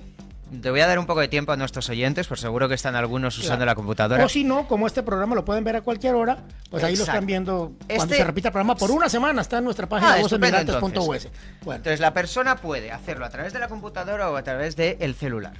te 0.59 0.69
voy 0.69 0.81
a 0.81 0.87
dar 0.87 0.99
un 0.99 1.05
poco 1.05 1.19
de 1.21 1.27
tiempo 1.27 1.51
a 1.51 1.57
nuestros 1.57 1.87
oyentes, 1.89 2.27
por 2.27 2.37
seguro 2.37 2.67
que 2.67 2.75
están 2.75 2.95
algunos 2.95 3.37
usando 3.37 3.57
Claro. 3.57 3.71
la 3.71 3.75
computadora. 3.75 4.25
O 4.25 4.29
si 4.29 4.43
no, 4.43 4.67
como 4.67 4.87
este 4.87 5.01
programa 5.03 5.35
lo 5.35 5.45
pueden 5.45 5.63
ver 5.63 5.77
a 5.77 5.81
cualquier 5.81 6.15
hora, 6.15 6.43
pues 6.69 6.83
ahí 6.83 6.95
lo 6.95 7.03
están 7.03 7.25
viendo 7.25 7.73
cuando 7.87 8.03
Este- 8.03 8.17
se 8.17 8.23
repita 8.23 8.49
el 8.49 8.51
programa 8.53 8.75
por 8.75 8.91
una 8.91 9.07
semana. 9.07 9.41
Está 9.41 9.59
en 9.59 9.63
nuestra 9.63 9.87
página 9.87 10.13
Ah, 10.13 10.19
estupendo, 10.19 10.57
vocesemigrantes.us. 10.57 11.27
Bueno, 11.63 11.77
Entonces 11.77 11.99
la 11.99 12.13
persona 12.13 12.55
puede 12.57 12.91
hacerlo 12.91 13.25
a 13.25 13.29
través 13.29 13.53
de 13.53 13.59
la 13.59 13.67
computadora 13.69 14.29
o 14.29 14.35
a 14.35 14.43
través 14.43 14.75
del 14.75 15.15
celular. 15.15 15.53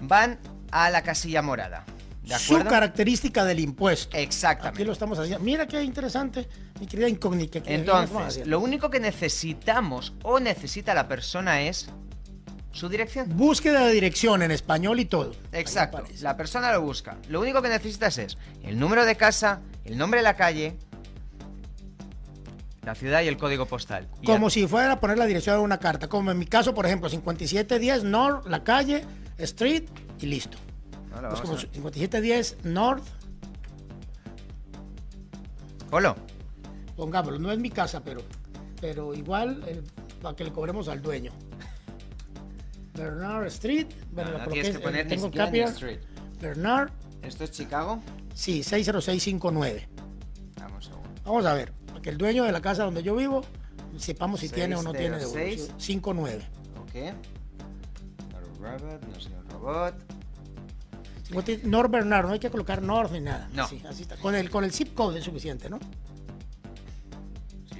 Van 0.00 0.38
a 0.70 0.90
la 0.90 1.02
casilla 1.02 1.42
morada. 1.42 1.84
¿De 2.22 2.38
su 2.38 2.62
característica 2.64 3.44
del 3.44 3.58
impuesto. 3.58 4.16
Exactamente. 4.16 4.78
Aquí 4.78 4.84
lo 4.86 4.92
estamos 4.92 5.18
haciendo. 5.18 5.42
Mira 5.44 5.66
qué 5.66 5.82
interesante, 5.82 6.48
mi 6.78 6.86
querida 6.86 7.08
incógnita. 7.08 7.60
que- 7.60 7.74
Entonces, 7.74 8.46
lo 8.46 8.60
único 8.60 8.88
que 8.90 9.00
necesitamos 9.00 10.12
o 10.22 10.38
necesita 10.38 10.94
la 10.94 11.08
persona 11.08 11.62
es 11.62 11.88
su 12.72 12.88
dirección. 12.88 13.28
Búsqueda 13.36 13.86
de 13.86 13.92
dirección 13.92 14.42
en 14.42 14.50
español 14.50 14.98
y 15.00 15.04
todo. 15.04 15.32
Exacto. 15.52 16.02
La 16.20 16.36
persona 16.36 16.72
lo 16.72 16.80
busca. 16.82 17.16
Lo 17.28 17.40
único 17.40 17.60
que 17.62 17.68
necesitas 17.68 18.18
es 18.18 18.36
el 18.62 18.78
número 18.78 19.04
de 19.04 19.16
casa, 19.16 19.60
el 19.84 19.96
nombre 19.98 20.20
de 20.20 20.24
la 20.24 20.34
calle, 20.36 20.76
la 22.82 22.94
ciudad 22.94 23.22
y 23.22 23.28
el 23.28 23.36
código 23.36 23.66
postal. 23.66 24.08
Y 24.20 24.26
Como 24.26 24.48
ya. 24.48 24.54
si 24.54 24.66
fuera 24.66 24.92
a 24.92 25.00
poner 25.00 25.18
la 25.18 25.26
dirección 25.26 25.56
de 25.56 25.62
una 25.62 25.78
carta. 25.78 26.08
Como 26.08 26.30
en 26.30 26.38
mi 26.38 26.46
caso, 26.46 26.74
por 26.74 26.86
ejemplo, 26.86 27.08
5710 27.08 28.04
North, 28.04 28.46
la 28.46 28.64
calle, 28.64 29.04
Street 29.38 29.84
y 30.20 30.26
listo. 30.26 30.58
No, 31.20 31.28
Pues 31.28 31.40
como 31.42 31.52
a 31.52 31.56
ver. 31.56 31.68
5710 31.72 32.56
North, 32.64 33.04
Polo. 35.90 36.16
pongámoslo, 36.96 37.38
no 37.38 37.52
es 37.52 37.58
mi 37.58 37.70
casa, 37.70 38.02
pero, 38.02 38.22
pero 38.80 39.14
igual 39.14 39.62
eh, 39.66 39.82
para 40.22 40.34
que 40.34 40.44
le 40.44 40.52
cobremos 40.52 40.88
al 40.88 41.02
dueño. 41.02 41.32
Bernard 42.94 43.46
Street, 43.46 43.86
bueno, 44.12 44.32
No, 44.32 44.38
no 44.38 44.46
tienes 44.48 44.76
que 44.76 44.82
poner 44.82 45.08
tengo 45.08 45.28
ni 45.28 45.36
Capital, 45.36 45.68
Street. 45.70 46.00
Bernard, 46.40 46.90
¿Esto 47.22 47.44
es 47.44 47.50
Chicago? 47.52 48.02
sí, 48.34 48.62
60659. 48.62 49.88
Vamos 50.60 50.88
a 50.88 50.96
ver. 50.96 51.22
Vamos 51.24 51.46
a 51.46 51.54
ver, 51.54 51.72
que 52.02 52.10
el 52.10 52.18
dueño 52.18 52.44
de 52.44 52.52
la 52.52 52.60
casa 52.60 52.84
donde 52.84 53.02
yo 53.02 53.14
vivo 53.14 53.42
sepamos 53.96 54.40
si 54.40 54.48
tiene 54.48 54.74
o 54.76 54.82
no 54.82 54.92
tiene 54.92 55.20
606. 55.20 55.56
devolución. 55.56 55.80
59. 55.80 56.44
Ok. 56.80 56.94
No 58.60 58.68
robot, 58.70 59.02
no 59.02 59.38
un 59.38 59.50
robot. 59.50 59.94
North 61.64 61.90
Bernard, 61.90 62.26
no 62.26 62.32
hay 62.32 62.38
que 62.38 62.50
colocar 62.50 62.82
North 62.82 63.12
ni 63.12 63.20
nada. 63.20 63.48
No. 63.54 63.64
Así, 63.64 63.82
así 63.88 64.02
está. 64.02 64.16
Con 64.16 64.34
el, 64.34 64.50
con 64.50 64.64
el 64.64 64.72
zip 64.72 64.94
code 64.94 65.18
es 65.18 65.24
suficiente, 65.24 65.70
¿no? 65.70 65.78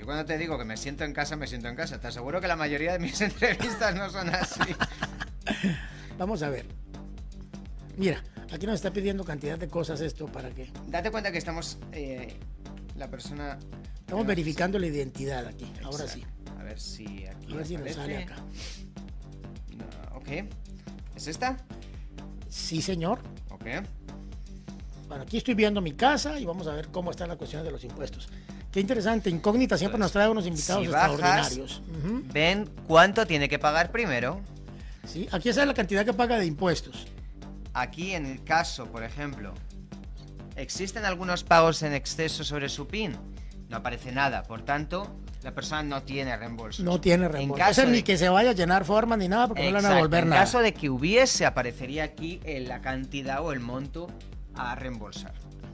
Yo 0.03 0.07
cuando 0.07 0.25
te 0.25 0.37
digo 0.37 0.59
que 0.59 0.65
me 0.65 0.77
siento 0.77 1.05
en 1.05 1.13
casa, 1.13 1.37
me 1.37 1.47
siento 1.47 1.69
en 1.69 1.77
casa. 1.77 2.01
Te 2.01 2.09
aseguro 2.09 2.41
que 2.41 2.49
la 2.49 2.57
mayoría 2.57 2.93
de 2.93 2.99
mis 2.99 3.21
entrevistas 3.21 3.95
no 3.95 4.11
son 4.11 4.31
así. 4.31 4.59
Vamos 6.19 6.43
a 6.43 6.51
ver. 6.51 6.67
Mira, 7.97 8.21
aquí 8.53 8.67
nos 8.67 8.75
está 8.75 8.93
pidiendo 8.93 9.23
cantidad 9.23 9.57
de 9.57 9.69
cosas 9.69 10.01
esto 10.01 10.27
para 10.27 10.51
que... 10.51 10.73
Date 10.89 11.13
cuenta 11.13 11.31
que 11.31 11.39
estamos... 11.39 11.79
eh, 11.93 12.35
la 12.97 13.09
persona... 13.09 13.61
Estamos 14.01 14.27
verificando 14.27 14.77
la 14.81 14.89
identidad 14.89 15.47
aquí. 15.47 15.73
Ahora 15.85 16.09
sí. 16.09 16.23
Exacto. 16.23 16.53
A 16.59 16.65
ver 16.65 16.81
si 16.81 17.25
aquí 17.25 17.53
A 17.53 17.57
ver 17.59 17.67
si 17.69 17.77
nos 17.77 17.93
sale 17.93 18.17
acá. 18.25 18.35
No, 19.77 20.17
ok. 20.17 20.29
¿Es 21.15 21.29
esta? 21.29 21.59
Sí, 22.49 22.83
señor. 22.83 23.21
Ok. 23.51 23.67
Bueno, 25.07 25.23
aquí 25.23 25.37
estoy 25.37 25.55
viendo 25.55 25.81
mi 25.81 25.93
casa 25.93 26.41
y 26.41 26.45
vamos 26.45 26.67
a 26.67 26.75
ver 26.75 26.89
cómo 26.89 27.13
están 27.13 27.29
las 27.29 27.37
cuestiones 27.37 27.65
de 27.65 27.71
los 27.71 27.85
impuestos. 27.85 28.29
Qué 28.73 28.81
interesante. 28.81 29.29
Incógnita 29.31 29.77
siempre 29.77 29.99
nos 29.99 30.13
trae 30.13 30.29
unos 30.29 30.47
invitados 30.47 30.85
Si 30.85 30.89
bajas, 30.91 31.11
extraordinarios. 31.13 31.83
Ven 32.33 32.71
cuánto 32.87 33.27
tiene 33.27 33.49
que 33.49 33.59
pagar 33.59 33.91
primero. 33.93 34.41
Sí, 35.07 35.29
aquí 35.33 35.49
esa 35.51 35.63
es 35.63 35.67
la 35.69 35.75
cantidad 35.75 36.05
que 36.05 36.13
paga 36.15 36.39
de 36.39 36.47
impuestos. 36.47 37.07
Aquí 37.75 38.13
en 38.15 38.25
el 38.27 38.43
caso, 38.45 38.87
por 38.87 39.03
ejemplo, 39.05 39.53
¿existen 40.57 41.05
algunos 41.05 41.45
pagos 41.45 41.83
en 41.83 41.93
exceso 41.93 42.45
sobre 42.45 42.69
su 42.69 42.87
PIN? 42.87 43.17
No 43.69 43.79
aparece 43.79 44.13
nada, 44.13 44.43
por 44.43 44.63
tanto, 44.63 45.17
la 45.43 45.53
persona 45.55 45.83
no 45.83 46.03
tiene 46.03 46.37
reembolso. 46.37 46.83
No 46.83 47.01
tiene 47.01 47.27
En 47.27 47.33
reembolso. 47.33 47.65
caso 47.65 47.83
Ese 47.83 47.91
ni 47.91 48.03
que 48.03 48.17
se 48.19 48.29
vaya 48.29 48.51
a 48.51 48.53
llenar 48.53 48.85
forma 48.85 49.17
ni 49.17 49.29
nada 49.29 49.49
porque 49.49 49.63
no 49.63 49.69
le 49.69 49.73
van 49.73 49.85
a 49.85 49.89
Exacto, 49.89 49.97
devolver 49.97 50.23
en 50.25 50.31
nada. 50.31 50.43
caso 50.43 50.59
de 50.61 50.73
que 50.75 50.89
hubiese, 50.91 51.47
aparecería 51.47 52.05
aquí 52.05 52.41
la 52.47 52.81
cantidad 52.81 53.43
o 53.45 53.53
el 53.53 53.61
monto 53.61 54.09
a 54.55 54.75
reembolsar. 54.77 55.33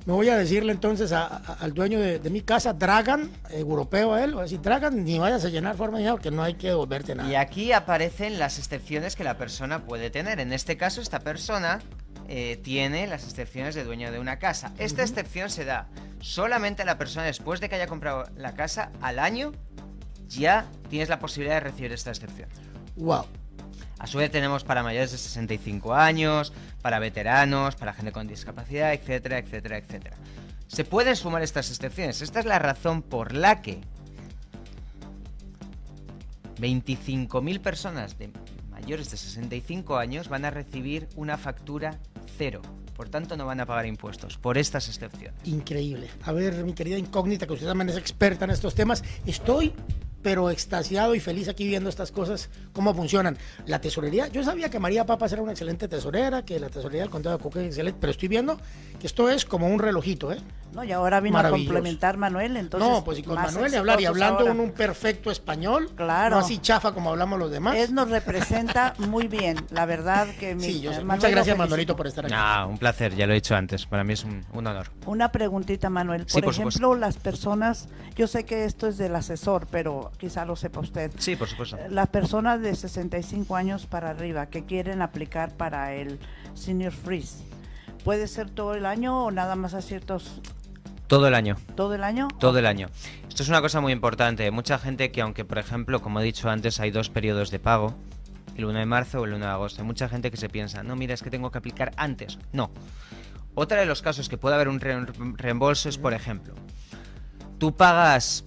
Me 0.08 0.14
voy 0.14 0.30
a 0.30 0.38
decirle 0.38 0.72
entonces 0.72 1.12
a- 1.12 1.26
a- 1.26 1.52
al 1.60 1.74
dueño 1.74 2.00
de, 2.00 2.18
de 2.18 2.30
mi 2.30 2.40
casa, 2.40 2.72
Dragan, 2.72 3.30
europeo 3.50 4.14
a 4.14 4.24
él, 4.24 4.32
voy 4.32 4.40
a 4.40 4.42
decir, 4.44 4.62
Dragan, 4.62 5.04
ni 5.04 5.18
vayas 5.18 5.44
a 5.44 5.50
llenar 5.50 5.76
forma 5.76 5.98
nada 6.00 6.12
porque 6.12 6.30
no 6.30 6.42
hay 6.42 6.54
que 6.54 6.68
devolverte 6.68 7.14
nada. 7.14 7.28
Y 7.30 7.34
aquí 7.34 7.72
aparecen 7.72 8.38
las 8.38 8.58
excepciones 8.58 9.16
que 9.16 9.22
la 9.22 9.36
persona 9.36 9.84
puede 9.84 10.08
tener. 10.08 10.40
En 10.40 10.54
este 10.54 10.78
caso, 10.78 11.02
esta 11.02 11.18
persona 11.20 11.80
eh, 12.26 12.58
tiene 12.64 13.06
las 13.06 13.24
excepciones 13.24 13.74
de 13.74 13.84
dueño 13.84 14.10
de 14.10 14.18
una 14.18 14.38
casa. 14.38 14.72
Esta 14.78 15.02
excepción 15.02 15.50
se 15.50 15.66
da 15.66 15.88
solamente 16.20 16.80
a 16.80 16.84
la 16.86 16.96
persona 16.96 17.26
después 17.26 17.60
de 17.60 17.68
que 17.68 17.74
haya 17.74 17.86
comprado 17.86 18.24
la 18.34 18.54
casa 18.54 18.90
al 19.02 19.18
año. 19.18 19.52
Ya 20.26 20.64
tienes 20.88 21.10
la 21.10 21.18
posibilidad 21.18 21.56
de 21.56 21.60
recibir 21.60 21.92
esta 21.92 22.08
excepción. 22.12 22.48
Wow. 22.96 23.26
A 23.98 24.06
su 24.06 24.18
vez 24.18 24.30
tenemos 24.30 24.64
para 24.64 24.82
mayores 24.82 25.12
de 25.12 25.18
65 25.18 25.94
años, 25.94 26.52
para 26.82 26.98
veteranos, 26.98 27.76
para 27.76 27.92
gente 27.92 28.12
con 28.12 28.26
discapacidad, 28.26 28.92
etcétera, 28.92 29.38
etcétera, 29.38 29.78
etcétera. 29.78 30.16
Se 30.66 30.84
pueden 30.84 31.16
sumar 31.16 31.42
estas 31.42 31.70
excepciones. 31.70 32.22
Esta 32.22 32.40
es 32.40 32.46
la 32.46 32.58
razón 32.58 33.02
por 33.02 33.32
la 33.32 33.62
que 33.62 33.80
25.000 36.60 37.60
personas 37.60 38.18
de 38.18 38.30
mayores 38.70 39.10
de 39.10 39.16
65 39.16 39.96
años 39.96 40.28
van 40.28 40.44
a 40.44 40.50
recibir 40.50 41.08
una 41.16 41.36
factura 41.38 41.98
cero. 42.36 42.62
Por 42.96 43.08
tanto, 43.08 43.36
no 43.36 43.46
van 43.46 43.60
a 43.60 43.66
pagar 43.66 43.86
impuestos 43.86 44.38
por 44.38 44.58
estas 44.58 44.88
excepciones. 44.88 45.40
Increíble. 45.44 46.08
A 46.22 46.32
ver, 46.32 46.64
mi 46.64 46.72
querida 46.72 46.98
incógnita, 46.98 47.46
que 47.46 47.52
usted 47.52 47.66
también 47.66 47.88
es 47.90 47.96
experta 47.96 48.44
en 48.44 48.50
estos 48.50 48.74
temas, 48.74 49.04
estoy 49.24 49.72
pero 50.28 50.50
extasiado 50.50 51.14
y 51.14 51.20
feliz 51.20 51.48
aquí 51.48 51.66
viendo 51.66 51.88
estas 51.88 52.12
cosas, 52.12 52.50
cómo 52.74 52.92
funcionan. 52.92 53.38
La 53.64 53.80
tesorería, 53.80 54.28
yo 54.28 54.44
sabía 54.44 54.68
que 54.68 54.78
María 54.78 55.06
Papas 55.06 55.32
era 55.32 55.40
una 55.40 55.52
excelente 55.52 55.88
tesorera, 55.88 56.44
que 56.44 56.60
la 56.60 56.68
tesorería 56.68 57.00
del 57.00 57.08
condado 57.08 57.38
de 57.38 57.42
Coca 57.42 57.60
es 57.60 57.68
excelente, 57.68 57.96
pero 57.98 58.10
estoy 58.10 58.28
viendo 58.28 58.60
que 59.00 59.06
esto 59.06 59.30
es 59.30 59.46
como 59.46 59.68
un 59.68 59.78
relojito, 59.78 60.30
¿eh? 60.30 60.36
No, 60.72 60.84
y 60.84 60.92
ahora 60.92 61.20
vino 61.20 61.38
a 61.38 61.48
complementar 61.50 62.16
Manuel, 62.18 62.56
entonces. 62.56 62.88
no, 62.88 63.02
pues 63.02 63.18
y 63.18 63.22
con 63.22 63.34
Manuel 63.36 63.72
y 63.72 63.76
hablar 63.76 64.00
y 64.00 64.04
hablando 64.06 64.40
ahora. 64.40 64.52
en 64.52 64.60
un 64.60 64.70
perfecto 64.72 65.30
español, 65.30 65.90
Claro. 65.96 66.36
no 66.36 66.40
así 66.42 66.58
chafa 66.58 66.92
como 66.92 67.10
hablamos 67.10 67.38
los 67.38 67.50
demás. 67.50 67.74
Él 67.76 67.94
nos 67.94 68.10
representa 68.10 68.94
muy 68.98 69.28
bien, 69.28 69.56
la 69.70 69.86
verdad 69.86 70.26
que 70.38 70.54
mi, 70.54 70.64
sí, 70.64 70.80
yo 70.80 70.92
sé. 70.92 71.00
eh, 71.00 71.04
Muchas 71.04 71.30
gracias. 71.30 71.56
Manuelito, 71.56 71.96
por 71.96 72.06
estar 72.06 72.26
aquí. 72.26 72.34
Ah, 72.36 72.66
un 72.68 72.78
placer, 72.78 73.14
ya 73.16 73.26
lo 73.26 73.32
he 73.32 73.36
dicho 73.36 73.56
antes. 73.56 73.86
Para 73.86 74.04
mí 74.04 74.12
es 74.12 74.24
un, 74.24 74.44
un 74.52 74.66
honor. 74.66 74.88
Una 75.06 75.32
preguntita, 75.32 75.88
Manuel. 75.90 76.24
Sí, 76.26 76.34
Por, 76.34 76.44
por 76.44 76.54
supuesto. 76.54 76.78
ejemplo, 76.78 76.94
las 77.00 77.16
personas, 77.16 77.88
yo 78.14 78.26
sé 78.26 78.44
que 78.44 78.64
esto 78.64 78.86
es 78.88 78.98
del 78.98 79.16
asesor, 79.16 79.66
pero 79.70 80.12
quizá 80.18 80.44
lo 80.44 80.54
sepa 80.54 80.80
usted. 80.80 81.10
Sí, 81.18 81.34
por 81.34 81.48
supuesto. 81.48 81.78
Las 81.88 82.08
personas 82.08 82.60
de 82.60 82.74
65 82.76 83.56
años 83.56 83.86
para 83.86 84.10
arriba 84.10 84.46
que 84.46 84.64
quieren 84.64 85.02
aplicar 85.02 85.52
para 85.56 85.94
el 85.94 86.18
Senior 86.54 86.92
Freeze, 86.92 87.42
¿puede 88.04 88.28
ser 88.28 88.50
todo 88.50 88.74
el 88.74 88.86
año 88.86 89.24
o 89.24 89.30
nada 89.30 89.56
más 89.56 89.74
a 89.74 89.82
ciertos, 89.82 90.40
Todo 91.08 91.26
el 91.26 91.34
año. 91.34 91.56
todo 91.74 91.94
el 91.94 92.04
año? 92.04 92.28
Todo 92.38 92.58
el 92.58 92.66
año. 92.66 92.88
Esto 93.28 93.42
es 93.42 93.48
una 93.48 93.60
cosa 93.60 93.80
muy 93.80 93.92
importante. 93.92 94.50
Mucha 94.50 94.78
gente 94.78 95.10
que, 95.10 95.20
aunque 95.22 95.44
por 95.44 95.58
ejemplo, 95.58 96.00
como 96.02 96.20
he 96.20 96.24
dicho 96.24 96.48
antes, 96.50 96.78
hay 96.80 96.90
dos 96.90 97.08
periodos 97.08 97.50
de 97.50 97.58
pago, 97.58 97.94
el 98.56 98.64
1 98.66 98.78
de 98.78 98.86
marzo 98.86 99.20
o 99.20 99.24
el 99.24 99.32
1 99.34 99.44
de 99.46 99.50
agosto, 99.50 99.80
hay 99.80 99.86
mucha 99.86 100.08
gente 100.08 100.30
que 100.30 100.36
se 100.36 100.48
piensa, 100.48 100.82
no, 100.82 100.96
mira, 100.96 101.14
es 101.14 101.22
que 101.22 101.30
tengo 101.30 101.50
que 101.50 101.58
aplicar 101.58 101.92
antes. 101.96 102.38
No. 102.52 102.70
Otra 103.54 103.80
de 103.80 103.86
los 103.86 104.02
casos 104.02 104.28
que 104.28 104.36
puede 104.36 104.54
haber 104.56 104.68
un 104.68 104.80
re- 104.80 105.06
reembolso 105.36 105.88
es, 105.88 105.96
por 105.98 106.12
ejemplo, 106.12 106.54
tú 107.58 107.74
pagas 107.74 108.44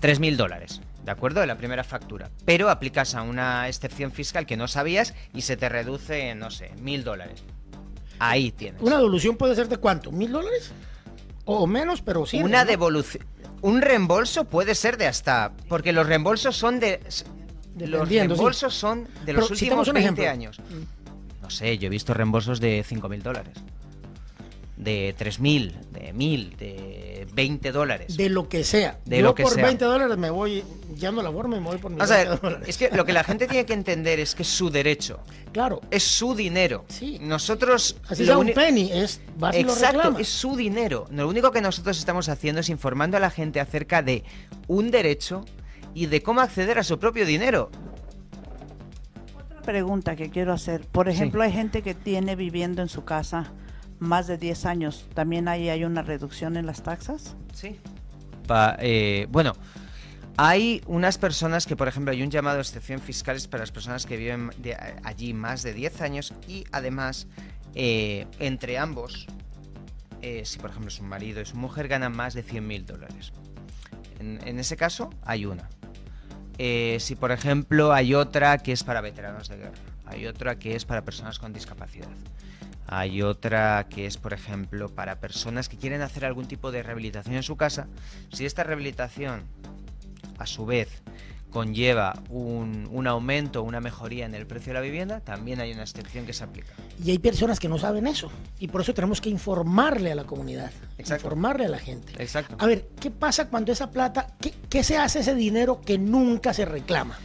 3.000 0.00 0.36
dólares, 0.36 0.80
¿de 1.04 1.10
acuerdo? 1.10 1.40
De 1.40 1.46
la 1.46 1.56
primera 1.56 1.84
factura, 1.84 2.30
pero 2.44 2.68
aplicas 2.68 3.14
a 3.14 3.22
una 3.22 3.66
excepción 3.68 4.12
fiscal 4.12 4.44
que 4.46 4.56
no 4.56 4.68
sabías 4.68 5.14
y 5.32 5.40
se 5.42 5.56
te 5.56 5.68
reduce, 5.68 6.34
no 6.34 6.50
sé, 6.50 6.72
1.000 6.82 7.02
dólares. 7.02 7.42
Ahí 8.20 8.50
tienes. 8.52 8.82
¿Una 8.82 8.96
devolución 8.96 9.36
puede 9.36 9.54
ser 9.54 9.68
de 9.68 9.76
cuánto? 9.78 10.10
¿Mil 10.10 10.32
dólares? 10.32 10.72
O, 11.50 11.66
menos, 11.66 12.02
pero 12.02 12.26
sí. 12.26 12.42
Una 12.42 12.62
¿no? 12.62 12.70
devolución. 12.70 13.24
Un 13.62 13.80
reembolso 13.80 14.44
puede 14.44 14.74
ser 14.74 14.98
de 14.98 15.06
hasta. 15.06 15.52
Porque 15.66 15.94
los 15.94 16.06
reembolsos 16.06 16.54
son 16.56 16.78
de. 16.78 17.00
Los 17.78 18.06
sí. 18.06 18.18
reembolsos 18.18 18.74
son 18.74 19.08
de 19.24 19.32
los 19.32 19.50
últimos 19.50 19.88
un 19.88 19.94
20 19.94 19.98
ejemplo. 20.00 20.28
años. 20.30 20.60
No 21.40 21.48
sé, 21.48 21.78
yo 21.78 21.86
he 21.86 21.88
visto 21.88 22.12
reembolsos 22.12 22.60
de 22.60 22.84
5.000 22.84 23.22
dólares. 23.22 23.54
De 24.78 25.12
3.000, 25.18 25.72
de 25.90 26.14
1.000, 26.14 26.56
de 26.56 27.26
20 27.34 27.72
dólares. 27.72 28.16
De 28.16 28.28
lo 28.28 28.48
que 28.48 28.62
sea. 28.62 29.00
De 29.04 29.18
Yo 29.18 29.24
lo 29.24 29.34
que 29.34 29.42
por 29.42 29.54
sea. 29.54 29.64
20 29.66 29.84
dólares 29.84 30.16
me 30.16 30.30
voy, 30.30 30.62
ya 30.94 31.10
no 31.10 31.20
la 31.20 31.32
forma 31.32 31.56
y 31.56 31.60
me 31.60 31.66
voy 31.66 31.78
por 31.78 31.90
mis 31.90 31.98
Vamos 31.98 32.12
a 32.12 32.16
20 32.18 32.30
ver, 32.30 32.40
dólares. 32.40 32.68
es 32.68 32.78
que 32.78 32.90
lo 32.96 33.04
que 33.04 33.12
la 33.12 33.24
gente 33.24 33.48
tiene 33.48 33.66
que 33.66 33.72
entender 33.72 34.20
es 34.20 34.36
que 34.36 34.42
es 34.44 34.48
su 34.48 34.70
derecho. 34.70 35.18
Claro, 35.52 35.80
Es 35.90 36.04
su 36.04 36.36
dinero. 36.36 36.84
Sí. 36.88 37.18
Nosotros. 37.20 37.96
así 38.08 38.22
lo 38.22 38.26
sea 38.26 38.38
un 38.38 38.52
penny, 38.52 38.88
es, 38.92 39.20
vas 39.36 39.56
y 39.56 39.64
lo 39.64 39.72
Exacto, 39.72 40.16
es 40.16 40.28
su 40.28 40.54
dinero. 40.54 41.06
Lo 41.10 41.26
único 41.28 41.50
que 41.50 41.60
nosotros 41.60 41.98
estamos 41.98 42.28
haciendo 42.28 42.60
es 42.60 42.68
informando 42.68 43.16
a 43.16 43.20
la 43.20 43.30
gente 43.30 43.58
acerca 43.58 44.00
de 44.02 44.22
un 44.68 44.92
derecho 44.92 45.44
y 45.92 46.06
de 46.06 46.22
cómo 46.22 46.40
acceder 46.40 46.78
a 46.78 46.84
su 46.84 47.00
propio 47.00 47.26
dinero. 47.26 47.70
Otra 49.48 49.62
pregunta 49.62 50.14
que 50.14 50.30
quiero 50.30 50.52
hacer. 50.52 50.82
Por 50.82 51.06
Sí. 51.08 51.14
ejemplo, 51.14 51.42
hay 51.42 51.50
gente 51.52 51.82
que 51.82 51.94
tiene 51.94 52.36
viviendo 52.36 52.80
en 52.80 52.88
su 52.88 53.04
casa 53.04 53.50
más 53.98 54.26
de 54.26 54.38
10 54.38 54.66
años. 54.66 55.06
¿También 55.14 55.48
ahí 55.48 55.68
hay 55.68 55.84
una 55.84 56.02
reducción 56.02 56.56
en 56.56 56.66
las 56.66 56.82
taxas? 56.82 57.36
Sí. 57.52 57.78
bueno, 59.30 59.52
hay 60.36 60.82
unas 60.86 61.18
personas 61.18 61.66
que, 61.66 61.76
por 61.76 61.88
ejemplo, 61.88 62.12
hay 62.12 62.22
un 62.22 62.30
llamado 62.30 62.56
de 62.56 62.62
excepción 62.62 63.00
fiscales 63.00 63.46
para 63.48 63.62
las 63.62 63.72
personas 63.72 64.06
que 64.06 64.16
viven 64.16 64.50
de- 64.58 64.76
allí 65.04 65.34
más 65.34 65.62
de 65.62 65.74
10 65.74 66.00
años 66.00 66.32
y 66.46 66.64
además, 66.72 67.26
eh, 67.74 68.26
entre 68.38 68.78
ambos, 68.78 69.26
eh, 70.22 70.42
si 70.44 70.58
por 70.58 70.70
ejemplo 70.70 70.90
su 70.90 71.02
marido 71.02 71.40
y 71.40 71.46
su 71.46 71.56
mujer 71.56 71.88
ganan 71.88 72.16
más 72.16 72.34
de 72.34 72.42
100 72.42 72.66
mil 72.66 72.86
dólares. 72.86 73.32
En, 74.18 74.40
en 74.46 74.58
ese 74.58 74.76
caso, 74.76 75.10
hay 75.24 75.44
una. 75.46 75.68
Eh, 76.56 76.96
si 77.00 77.14
por 77.14 77.30
ejemplo 77.30 77.92
hay 77.92 78.14
otra 78.14 78.58
que 78.58 78.72
es 78.72 78.82
para 78.82 79.00
veteranos 79.00 79.48
de 79.48 79.58
guerra, 79.58 79.78
hay 80.06 80.26
otra 80.26 80.58
que 80.58 80.74
es 80.74 80.84
para 80.84 81.02
personas 81.04 81.38
con 81.38 81.52
discapacidad, 81.52 82.08
hay 82.88 83.22
otra 83.22 83.86
que 83.88 84.06
es 84.06 84.16
por 84.16 84.32
ejemplo 84.32 84.88
para 84.88 85.20
personas 85.20 85.68
que 85.68 85.76
quieren 85.76 86.00
hacer 86.00 86.24
algún 86.24 86.48
tipo 86.48 86.72
de 86.72 86.82
rehabilitación 86.82 87.36
en 87.36 87.42
su 87.42 87.56
casa, 87.56 87.86
si 88.32 88.46
esta 88.46 88.64
rehabilitación 88.64 89.42
a 90.38 90.46
su 90.46 90.64
vez 90.64 91.02
conlleva 91.50 92.14
un, 92.28 92.88
un 92.90 93.06
aumento 93.06 93.60
o 93.60 93.64
una 93.64 93.80
mejoría 93.80 94.26
en 94.26 94.34
el 94.34 94.46
precio 94.46 94.72
de 94.72 94.74
la 94.74 94.80
vivienda, 94.80 95.20
también 95.20 95.60
hay 95.60 95.72
una 95.72 95.82
excepción 95.82 96.26
que 96.26 96.32
se 96.32 96.44
aplica. 96.44 96.72
Y 97.02 97.10
hay 97.10 97.18
personas 97.18 97.58
que 97.58 97.68
no 97.68 97.78
saben 97.78 98.06
eso. 98.06 98.30
Y 98.58 98.68
por 98.68 98.82
eso 98.82 98.92
tenemos 98.92 99.20
que 99.20 99.30
informarle 99.30 100.12
a 100.12 100.14
la 100.14 100.24
comunidad. 100.24 100.70
Exacto. 100.98 101.26
Informarle 101.26 101.66
a 101.66 101.68
la 101.68 101.78
gente. 101.78 102.12
Exacto. 102.22 102.56
A 102.58 102.66
ver, 102.66 102.88
¿qué 103.00 103.10
pasa 103.10 103.48
cuando 103.48 103.72
esa 103.72 103.90
plata, 103.90 104.34
qué, 104.40 104.52
qué 104.68 104.82
se 104.82 104.98
hace 104.98 105.20
ese 105.20 105.34
dinero 105.34 105.80
que 105.80 105.96
nunca 105.96 106.52
se 106.52 106.64
reclama? 106.64 107.18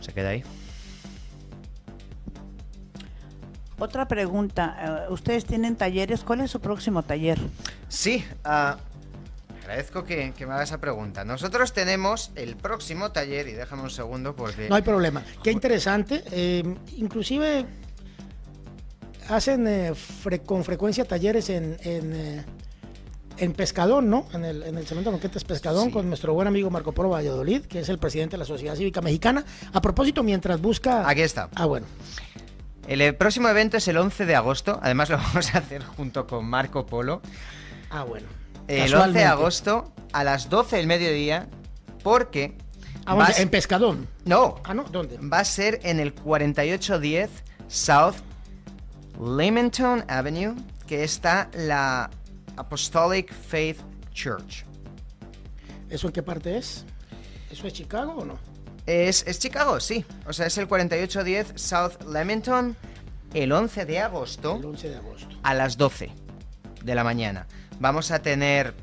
Se 0.00 0.12
queda 0.12 0.30
ahí. 0.30 0.44
Otra 3.78 4.06
pregunta. 4.06 5.04
eh, 5.08 5.12
¿Ustedes 5.12 5.44
tienen 5.44 5.76
talleres? 5.76 6.22
¿Cuál 6.22 6.40
es 6.40 6.50
su 6.50 6.60
próximo 6.60 7.02
taller? 7.02 7.38
Sí, 7.88 8.24
ah, 8.44 8.76
agradezco 9.62 10.04
que, 10.04 10.32
que 10.36 10.46
me 10.46 10.52
haga 10.54 10.62
esa 10.62 10.78
pregunta. 10.78 11.24
Nosotros 11.24 11.72
tenemos 11.72 12.30
el 12.36 12.56
próximo 12.56 13.10
taller, 13.12 13.48
y 13.48 13.52
déjame 13.52 13.82
un 13.82 13.90
segundo 13.90 14.36
porque... 14.36 14.68
No 14.68 14.76
hay 14.76 14.82
problema. 14.82 15.22
Qué 15.42 15.50
interesante. 15.50 16.22
eh, 16.30 16.62
inclusive 16.96 17.66
hacen 19.28 19.66
eh, 19.66 19.92
fre- 19.92 20.42
con 20.44 20.64
frecuencia 20.64 21.04
talleres 21.06 21.48
en, 21.50 21.76
en, 21.82 22.12
eh, 22.14 22.44
en 23.38 23.52
Pescadón, 23.54 24.10
¿no? 24.10 24.26
En 24.34 24.44
el, 24.44 24.62
en 24.62 24.76
el 24.78 24.86
cemento 24.86 25.10
Banquetes 25.10 25.44
Pescadón 25.44 25.86
Sí. 25.86 25.92
con 25.92 26.08
nuestro 26.08 26.34
buen 26.34 26.46
amigo 26.46 26.70
Marco 26.70 26.92
Polo 26.92 27.08
Valladolid, 27.08 27.62
que 27.62 27.80
es 27.80 27.88
el 27.88 27.98
presidente 27.98 28.32
de 28.34 28.38
la 28.38 28.44
Sociedad 28.44 28.76
Cívica 28.76 29.00
Mexicana. 29.00 29.44
A 29.72 29.80
propósito, 29.80 30.22
mientras 30.22 30.60
busca... 30.60 31.08
Aquí 31.08 31.22
está. 31.22 31.48
Ah, 31.54 31.64
bueno. 31.66 31.86
El 32.86 33.00
eh, 33.00 33.12
próximo 33.12 33.48
evento 33.48 33.76
es 33.76 33.88
el 33.88 33.96
11 33.96 34.26
de 34.26 34.34
agosto. 34.36 34.78
Además 34.82 35.08
lo 35.10 35.16
vamos 35.18 35.54
a 35.54 35.58
hacer 35.58 35.84
junto 35.84 36.26
con 36.26 36.44
Marco 36.46 36.86
Polo. 36.86 37.22
Ah, 37.90 38.04
bueno. 38.04 38.26
El 38.68 38.94
11 38.94 39.18
de 39.18 39.24
agosto 39.24 39.92
a 40.12 40.24
las 40.24 40.48
12 40.48 40.76
del 40.76 40.86
mediodía. 40.86 41.48
Porque... 42.02 42.56
Ah, 43.06 43.14
vas- 43.14 43.38
en 43.38 43.48
Pescadón. 43.50 44.08
No, 44.24 44.56
Ah, 44.64 44.72
no, 44.74 44.84
¿dónde? 44.84 45.18
va 45.18 45.40
a 45.40 45.44
ser 45.44 45.80
en 45.82 46.00
el 46.00 46.14
4810 46.14 47.30
South 47.68 48.14
Leamington 49.20 50.04
Avenue, 50.08 50.54
que 50.86 51.04
está 51.04 51.50
la 51.54 52.10
Apostolic 52.56 53.32
Faith 53.32 53.78
Church. 54.12 54.64
¿Eso 55.90 56.06
en 56.08 56.12
qué 56.14 56.22
parte 56.22 56.56
es? 56.56 56.84
¿Eso 57.50 57.66
es 57.66 57.72
Chicago 57.74 58.12
o 58.18 58.24
no? 58.24 58.38
Es, 58.86 59.24
es 59.26 59.38
Chicago, 59.38 59.80
sí. 59.80 60.04
O 60.26 60.32
sea, 60.32 60.46
es 60.46 60.58
el 60.58 60.68
4810 60.68 61.60
South 61.60 62.02
Leamington, 62.10 62.76
el 63.32 63.52
11 63.52 63.84
de 63.86 64.00
agosto 64.00 64.56
El 64.56 64.66
11 64.66 64.88
de 64.90 64.96
agosto. 64.96 65.28
a 65.42 65.54
las 65.54 65.76
12 65.76 66.10
de 66.82 66.94
la 66.94 67.04
mañana. 67.04 67.46
Vamos 67.80 68.10
a 68.10 68.20
tener 68.20 68.74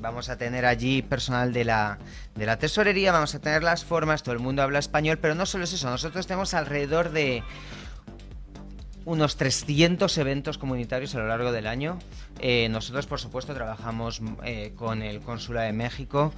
vamos 0.00 0.28
a 0.28 0.36
tener 0.36 0.66
allí 0.66 1.00
personal 1.00 1.54
de 1.54 1.64
la 1.64 1.98
de 2.34 2.44
la 2.46 2.58
tesorería, 2.58 3.10
vamos 3.10 3.34
a 3.34 3.38
tener 3.38 3.62
las 3.62 3.84
formas, 3.84 4.22
todo 4.22 4.34
el 4.34 4.40
mundo 4.40 4.62
habla 4.62 4.78
español, 4.78 5.18
pero 5.18 5.34
no 5.34 5.46
solo 5.46 5.64
es 5.64 5.72
eso, 5.72 5.88
nosotros 5.88 6.26
tenemos 6.26 6.52
alrededor 6.52 7.10
de 7.10 7.42
unos 9.04 9.36
300 9.36 10.16
eventos 10.18 10.58
comunitarios 10.58 11.14
a 11.14 11.18
lo 11.18 11.28
largo 11.28 11.52
del 11.52 11.66
año. 11.66 11.98
Eh, 12.40 12.68
nosotros, 12.70 13.06
por 13.06 13.20
supuesto, 13.20 13.54
trabajamos 13.54 14.20
eh, 14.44 14.72
con 14.76 15.02
el 15.02 15.20
Consulado 15.20 15.66
de 15.66 15.72
México. 15.72 16.32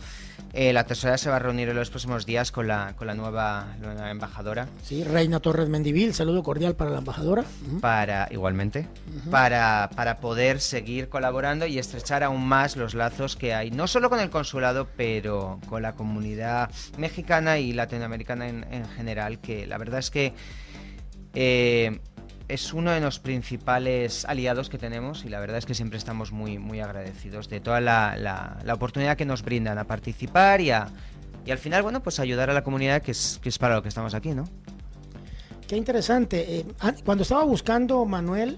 Eh, 0.52 0.72
la 0.72 0.84
tesorería 0.84 1.18
se 1.18 1.30
va 1.30 1.36
a 1.36 1.38
reunir 1.38 1.68
en 1.68 1.76
los 1.76 1.90
próximos 1.90 2.26
días 2.26 2.52
con 2.52 2.66
la, 2.66 2.94
con 2.96 3.06
la, 3.06 3.14
nueva, 3.14 3.76
la 3.80 3.94
nueva 3.94 4.10
embajadora. 4.10 4.68
Sí, 4.82 5.04
Reina 5.04 5.40
Torres 5.40 5.68
Mendivil, 5.68 6.14
saludo 6.14 6.42
cordial 6.42 6.74
para 6.74 6.90
la 6.90 6.98
embajadora. 6.98 7.44
Para 7.80 8.28
igualmente 8.30 8.86
para, 9.30 9.90
para 9.94 10.18
poder 10.18 10.60
seguir 10.60 11.08
colaborando 11.08 11.66
y 11.66 11.78
estrechar 11.78 12.22
aún 12.22 12.46
más 12.46 12.76
los 12.76 12.94
lazos 12.94 13.36
que 13.36 13.54
hay 13.54 13.70
no 13.70 13.86
solo 13.86 14.10
con 14.10 14.20
el 14.20 14.30
consulado 14.30 14.88
pero 14.96 15.60
con 15.68 15.82
la 15.82 15.94
comunidad 15.94 16.70
mexicana 16.98 17.58
y 17.58 17.72
latinoamericana 17.72 18.48
en, 18.48 18.66
en 18.72 18.88
general 18.88 19.40
que 19.40 19.66
la 19.66 19.78
verdad 19.78 19.98
es 20.00 20.10
que 20.10 20.34
es 22.48 22.72
uno 22.72 22.92
de 22.92 23.00
los 23.00 23.18
principales 23.18 24.24
aliados 24.24 24.68
que 24.70 24.78
tenemos 24.78 25.24
y 25.24 25.28
la 25.28 25.40
verdad 25.40 25.58
es 25.58 25.66
que 25.66 25.74
siempre 25.74 25.98
estamos 25.98 26.30
muy 26.32 26.58
muy 26.58 26.80
agradecidos 26.80 27.48
de 27.48 27.60
toda 27.60 27.80
la, 27.80 28.16
la- 28.16 28.74
oportunidad 28.74 29.16
que 29.16 29.24
nos 29.24 29.42
brindan 29.42 29.78
a 29.78 29.84
participar 29.84 30.60
y 30.60 30.70
a 30.70 30.86
y 31.44 31.50
al 31.50 31.58
final 31.58 31.82
bueno 31.82 32.02
pues 32.02 32.20
ayudar 32.20 32.50
a 32.50 32.52
la 32.54 32.62
comunidad 32.62 33.02
que 33.02 33.10
es, 33.12 33.40
que 33.42 33.48
es 33.48 33.58
para 33.58 33.74
lo 33.76 33.82
que 33.82 33.88
estamos 33.88 34.14
aquí 34.14 34.30
no 34.30 34.44
Qué 35.66 35.76
interesante. 35.76 36.58
Eh, 36.60 36.64
ah, 36.78 36.94
cuando 37.04 37.22
estaba 37.22 37.42
buscando 37.42 38.04
Manuel 38.04 38.56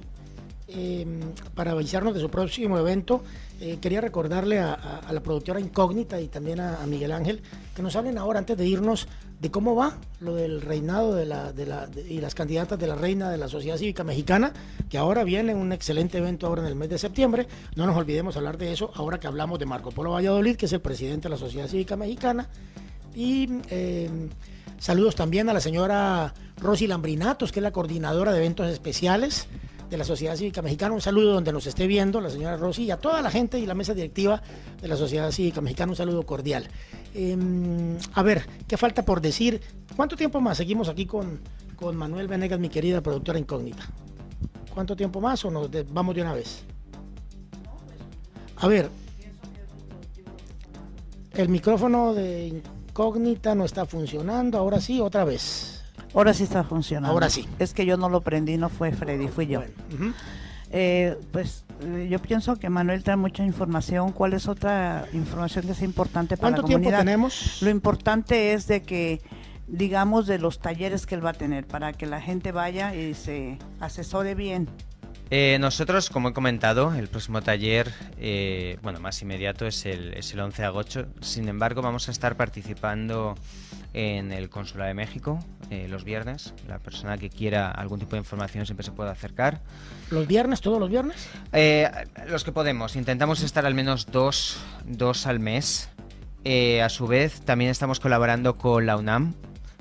eh, 0.68 1.07
para 1.54 1.71
avisarnos 1.71 2.12
de 2.12 2.21
su 2.21 2.28
próximo 2.28 2.78
evento, 2.78 3.25
eh, 3.62 3.78
quería 3.80 4.02
recordarle 4.02 4.59
a 4.59 5.00
la 5.11 5.21
productora 5.21 5.59
Incógnita 5.59 6.21
y 6.21 6.28
también 6.28 6.61
a, 6.61 6.83
a 6.83 6.87
Miguel 6.87 7.12
Ángel 7.12 7.40
que 7.75 7.80
nos 7.80 7.97
hablen 7.97 8.18
ahora, 8.18 8.40
antes 8.40 8.59
de 8.59 8.66
irnos, 8.66 9.09
de 9.40 9.50
cómo 9.50 9.75
va 9.75 9.97
lo 10.21 10.35
del 10.35 10.61
reinado 10.61 11.14
de 11.14 11.25
la, 11.25 11.52
de 11.52 11.66
la, 11.66 11.88
y 12.09 12.21
las 12.21 12.35
candidatas 12.35 12.78
de 12.78 12.87
la 12.88 12.97
reina 12.97 13.30
de 13.30 13.38
la 13.38 13.49
Sociedad 13.49 13.76
Cívica 13.76 14.02
Mexicana, 14.02 14.52
que 14.88 14.99
ahora 14.99 15.23
viene 15.23 15.54
un 15.54 15.73
excelente 15.73 16.18
evento 16.18 16.47
ahora 16.47 16.62
en 16.62 16.68
el 16.68 16.75
mes 16.75 16.88
de 16.88 16.99
septiembre. 16.99 17.47
No 17.76 17.87
nos 17.87 17.97
olvidemos 17.97 18.37
hablar 18.37 18.59
de 18.59 18.73
eso 18.73 18.90
ahora 18.95 19.21
que 19.21 19.28
hablamos 19.28 19.58
de 19.58 19.67
Marco 19.67 19.91
Polo 19.93 20.10
Valladolid, 20.10 20.56
que 20.56 20.67
es 20.67 20.73
el 20.73 20.80
presidente 20.80 21.25
de 21.25 21.30
la 21.30 21.36
Sociedad 21.36 21.69
Cívica 21.69 21.97
Mexicana. 21.97 22.49
Y 23.15 23.49
eh, 23.71 24.10
saludos 24.78 25.15
también 25.15 25.49
a 25.49 25.52
la 25.52 25.60
señora 25.60 26.34
Rosy 26.56 26.86
Lambrinatos, 26.86 27.52
que 27.52 27.60
es 27.60 27.63
la 27.63 27.73
coordinadora 27.73 28.32
de 28.32 28.39
eventos 28.39 28.69
especiales 28.69 29.47
de 29.89 29.97
la 29.97 30.04
Sociedad 30.04 30.36
Cívica 30.36 30.63
Mexicana. 30.63 30.95
Un 30.95 31.00
saludo 31.00 31.32
donde 31.32 31.52
nos 31.52 31.67
esté 31.67 31.86
viendo 31.86 32.21
la 32.21 32.30
señora 32.30 32.56
Rosy 32.56 32.84
y 32.84 32.91
a 32.91 32.99
toda 32.99 33.23
la 33.23 33.30
gente 33.30 33.58
y 33.58 33.67
la 33.67 33.75
mesa 33.75 33.95
directiva 33.95 34.43
de 34.80 34.89
la 34.89 34.97
Sociedad 34.97 35.30
Cívica 35.30 35.60
Mexicana. 35.60 35.93
Un 35.93 35.97
saludo 35.97 36.25
cordial. 36.25 36.69
Eh, 37.14 37.36
a 38.14 38.23
ver, 38.23 38.47
¿qué 38.66 38.76
falta 38.76 39.04
por 39.04 39.21
decir? 39.21 39.60
¿Cuánto 39.97 40.16
tiempo 40.16 40.40
más 40.40 40.56
seguimos 40.56 40.88
aquí 40.88 41.06
con, 41.06 41.40
con 41.76 41.97
Manuel 41.97 42.28
Venegas, 42.28 42.60
mi 42.60 42.68
querida 42.68 43.00
productora 43.00 43.38
incógnita? 43.38 43.84
¿Cuánto 44.73 44.94
tiempo 44.94 45.21
más 45.21 45.44
o 45.44 45.50
nos 45.50 45.71
vamos 45.92 46.14
de 46.14 46.23
una 46.23 46.34
vez? 46.34 46.64
A 48.56 48.68
ver, 48.68 48.90
el 51.32 51.49
micrófono 51.49 52.14
de 52.14 52.49
incógnita 52.49 53.54
no 53.54 53.64
está 53.64 53.86
funcionando. 53.86 54.58
Ahora 54.58 54.80
sí, 54.80 55.00
otra 55.00 55.25
vez. 55.25 55.82
Ahora 56.14 56.34
sí 56.34 56.44
está 56.44 56.64
funcionando. 56.64 57.12
Ahora 57.12 57.30
sí. 57.30 57.47
Es 57.58 57.75
que 57.75 57.86
yo 57.86 57.97
no 57.97 58.08
lo 58.08 58.21
prendí, 58.21 58.56
no 58.56 58.68
fue 58.68 58.92
Freddy, 58.92 59.28
fui 59.28 59.47
yo. 59.47 59.60
Bueno. 59.60 60.14
Eh, 60.71 61.16
pues 61.32 61.64
yo 62.08 62.19
pienso 62.21 62.56
que 62.56 62.69
Manuel 62.71 63.02
trae 63.02 63.17
mucha 63.17 63.45
información. 63.45 64.12
¿Cuál 64.12 64.32
es 64.32 64.49
otra 64.49 65.06
información 65.12 65.67
que 65.67 65.73
es 65.73 65.82
importante 65.82 66.36
para 66.36 66.50
¿Cuánto 66.50 66.62
la 66.62 66.69
tiempo 66.69 66.84
comunidad? 66.84 67.04
tenemos? 67.04 67.62
Lo 67.62 67.71
importante 67.71 68.52
es 68.52 68.67
de 68.67 68.82
que 68.82 69.21
digamos 69.67 70.26
de 70.26 70.38
los 70.38 70.60
talleres 70.60 71.06
que 71.06 71.14
él 71.14 71.25
va 71.25 71.30
a 71.30 71.34
tener 71.34 71.67
para 71.67 71.93
que 71.93 72.06
la 72.06 72.21
gente 72.21 72.52
vaya 72.52 72.95
y 72.95 73.14
se 73.14 73.58
asesore 73.80 74.34
bien. 74.34 74.69
Eh, 75.30 75.58
nosotros, 75.60 76.08
como 76.08 76.30
he 76.30 76.32
comentado, 76.32 76.95
el 76.95 77.08
próximo 77.08 77.43
taller, 77.43 77.93
eh, 78.19 78.78
bueno, 78.82 78.99
más 79.00 79.21
inmediato 79.21 79.67
es 79.67 79.84
el, 79.84 80.14
es 80.14 80.32
el 80.32 80.41
11 80.41 80.62
de 80.62 80.67
agosto. 80.67 81.06
Sin 81.21 81.49
embargo, 81.49 81.82
vamos 81.82 82.08
a 82.08 82.12
estar 82.12 82.36
participando 82.36 83.34
en 83.93 84.32
el 84.32 84.49
Consulado 84.49 84.88
de 84.88 84.95
México 84.95 85.38
eh, 85.71 85.86
los 85.88 86.04
viernes. 86.04 86.54
La 86.67 86.78
persona 86.78 87.19
que 87.19 87.28
quiera 87.30 87.71
algún 87.71 87.99
tipo 87.99 88.12
de 88.12 88.19
información 88.19 88.64
siempre 88.64 88.84
se 88.84 88.93
puede 88.93 89.10
acercar. 89.10 89.60
¿Los 90.10 90.26
viernes? 90.26 90.60
¿Todos 90.62 90.80
los 90.80 90.88
viernes? 90.88 91.28
Eh, 91.52 91.91
los 92.28 92.45
que 92.45 92.52
podemos, 92.52 92.97
intentamos 92.97 93.43
estar 93.43 93.67
al 93.67 93.75
menos 93.75 94.06
dos, 94.06 94.58
dos 94.86 95.26
al 95.26 95.41
mes. 95.41 95.91
Eh, 96.45 96.80
a 96.82 96.88
su 96.88 97.06
vez, 97.06 97.41
también 97.43 97.71
estamos 97.71 98.00
colaborando 98.00 98.54
con 98.54 98.86
la 98.86 98.97
UNAM 98.97 99.34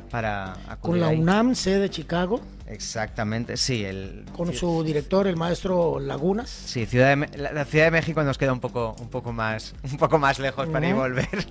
para 0.10 0.56
Con 0.82 1.00
la 1.00 1.10
ahí. 1.10 1.20
UNAM, 1.20 1.56
sede 1.56 1.80
de 1.80 1.90
Chicago, 1.90 2.42
Exactamente, 2.68 3.56
sí. 3.58 3.84
El, 3.86 4.26
con 4.36 4.54
su 4.54 4.84
director, 4.84 5.26
el 5.28 5.36
maestro 5.38 6.00
Lagunas. 6.00 6.50
Sí, 6.50 6.86
Ciudad 6.86 7.16
de 7.18 7.38
la, 7.38 7.52
la 7.54 7.66
Ciudad 7.66 7.86
de 7.86 7.92
México 7.92 8.24
nos 8.24 8.38
queda 8.38 8.52
un 8.54 8.60
poco, 8.60 8.96
un 9.00 9.10
poco 9.10 9.32
más, 9.34 9.74
un 9.84 9.98
poco 9.98 10.20
más 10.20 10.38
lejos 10.40 10.68
para 10.68 10.86
ir 10.86 10.92
y 10.92 10.94
Ujú. 10.94 11.02
volver. 11.02 11.48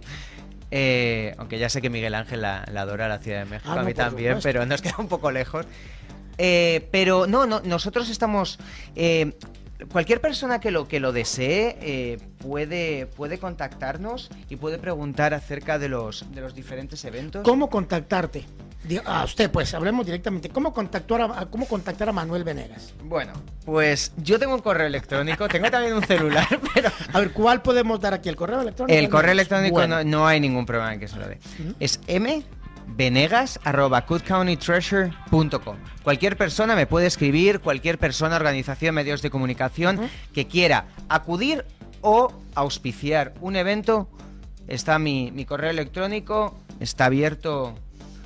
Eh, 0.70 1.34
aunque 1.38 1.58
ya 1.58 1.68
sé 1.68 1.80
que 1.80 1.90
Miguel 1.90 2.14
Ángel 2.14 2.42
la, 2.42 2.64
la 2.72 2.82
adora 2.82 3.08
la 3.08 3.18
Ciudad 3.18 3.38
de 3.40 3.44
México, 3.46 3.70
Ah, 3.72 3.80
a 3.80 3.84
mí 3.84 3.94
también, 3.94 4.32
supuesto. 4.40 4.48
pero 4.48 4.66
nos 4.66 4.82
queda 4.82 4.96
un 4.98 5.08
poco 5.08 5.30
lejos. 5.30 5.64
Eh, 6.38 6.88
pero 6.90 7.26
no, 7.26 7.46
no, 7.46 7.60
nosotros 7.60 8.10
estamos. 8.10 8.58
eh, 8.94 9.32
cualquier 9.90 10.20
persona 10.20 10.60
que 10.60 10.70
lo 10.70 10.88
que 10.88 11.00
lo 11.00 11.12
desee 11.12 11.78
eh, 11.80 12.18
puede, 12.38 13.06
puede 13.06 13.38
contactarnos 13.38 14.30
y 14.48 14.56
puede 14.56 14.78
preguntar 14.78 15.34
acerca 15.34 15.78
de 15.78 15.88
los, 15.88 16.32
de 16.32 16.40
los 16.40 16.54
diferentes 16.54 17.04
eventos. 17.04 17.42
¿Cómo 17.42 17.68
contactarte? 17.68 18.44
A 19.04 19.24
usted, 19.24 19.50
pues, 19.50 19.74
hablemos 19.74 20.06
directamente. 20.06 20.48
¿Cómo 20.48 20.72
contactar 20.72 21.20
a, 21.20 21.46
cómo 21.46 21.66
contactar 21.66 22.08
a 22.08 22.12
Manuel 22.12 22.44
Venegas? 22.44 22.94
Bueno, 23.02 23.32
pues 23.64 24.12
yo 24.16 24.38
tengo 24.38 24.54
un 24.54 24.60
correo 24.60 24.86
electrónico, 24.86 25.48
tengo 25.48 25.70
también 25.70 25.94
un 25.94 26.04
celular, 26.04 26.46
pero 26.74 26.90
A 27.12 27.18
ver, 27.18 27.32
¿cuál 27.32 27.62
podemos 27.62 28.00
dar 28.00 28.14
aquí? 28.14 28.28
¿El 28.28 28.36
correo 28.36 28.60
electrónico? 28.60 28.96
El 28.96 29.08
correo 29.08 29.32
electrónico 29.32 29.74
Bueno, 29.74 30.04
no, 30.04 30.04
no 30.04 30.26
hay 30.26 30.38
ningún 30.38 30.66
problema 30.66 30.94
en 30.94 31.00
que 31.00 31.08
se 31.08 31.16
lo 31.16 31.26
dé. 31.26 31.40
Es 31.80 32.00
mvenegas.cookcountytreasure.com. 32.96 35.76
Cualquier 36.02 36.36
persona 36.36 36.74
me 36.76 36.86
puede 36.86 37.06
escribir, 37.06 37.60
cualquier 37.60 37.98
persona, 37.98 38.36
organización, 38.36 38.94
medios 38.94 39.22
de 39.22 39.30
comunicación 39.30 40.00
que 40.32 40.46
quiera 40.46 40.86
acudir 41.08 41.64
o 42.00 42.32
auspiciar 42.54 43.34
un 43.40 43.56
evento, 43.56 44.08
está 44.68 44.98
mi, 44.98 45.30
mi 45.32 45.44
correo 45.44 45.70
electrónico, 45.70 46.56
está 46.80 47.06
abierto 47.06 47.74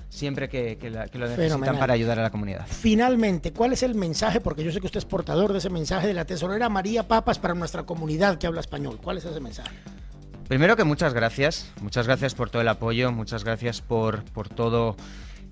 siempre 0.09 0.49
que, 0.49 0.77
que 0.77 0.91
la- 0.91 1.07
que 1.09 1.19
lo 1.19 1.27
necesitan 1.27 1.51
Fenomenal. 1.61 1.79
para 1.79 1.95
ayudar 1.95 2.19
a 2.19 2.23
la 2.23 2.31
comunidad. 2.31 2.67
Finalmente, 2.69 3.53
¿cuál 3.53 3.73
es 3.73 3.83
el 3.85 3.95
mensaje? 3.95 4.41
Porque 4.41 4.65
yo 4.65 4.73
sé 4.73 4.81
que 4.81 4.87
usted 4.87 4.99
es 4.99 5.05
portador 5.05 5.53
de 5.53 5.59
ese 5.59 5.71
mensaje 5.71 6.07
de 6.09 6.15
la 6.15 6.25
tesorera 6.25 6.69
María 6.69 7.07
Papas 7.09 7.39
para 7.39 7.55
nuestra 7.55 7.85
comunidad 7.85 8.37
que 8.39 8.47
habla 8.49 8.61
español. 8.61 8.99
¿Cuál 9.03 9.19
es 9.19 9.25
ese 9.25 9.39
mensaje? 9.41 9.71
Primero 10.51 10.75
que 10.77 10.83
muchas 10.83 11.15
gracias, 11.15 11.71
muchas 11.81 12.09
gracias 12.09 12.35
por 12.35 12.51
todo 12.51 12.61
el 12.61 12.67
apoyo, 12.67 13.13
muchas 13.13 13.45
gracias 13.45 13.81
por, 13.81 14.25
por 14.25 14.49
todo 14.49 14.97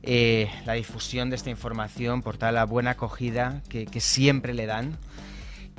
eh, 0.02 0.50
la 0.66 0.72
difusión 0.72 1.30
de 1.30 1.36
esta 1.36 1.50
información, 1.50 2.20
por 2.20 2.36
toda 2.36 2.50
la 2.50 2.64
buena 2.64 2.90
acogida 2.90 3.62
que, 3.68 3.86
que 3.86 4.00
siempre 4.00 4.54
le 4.54 4.66
dan. 4.66 4.98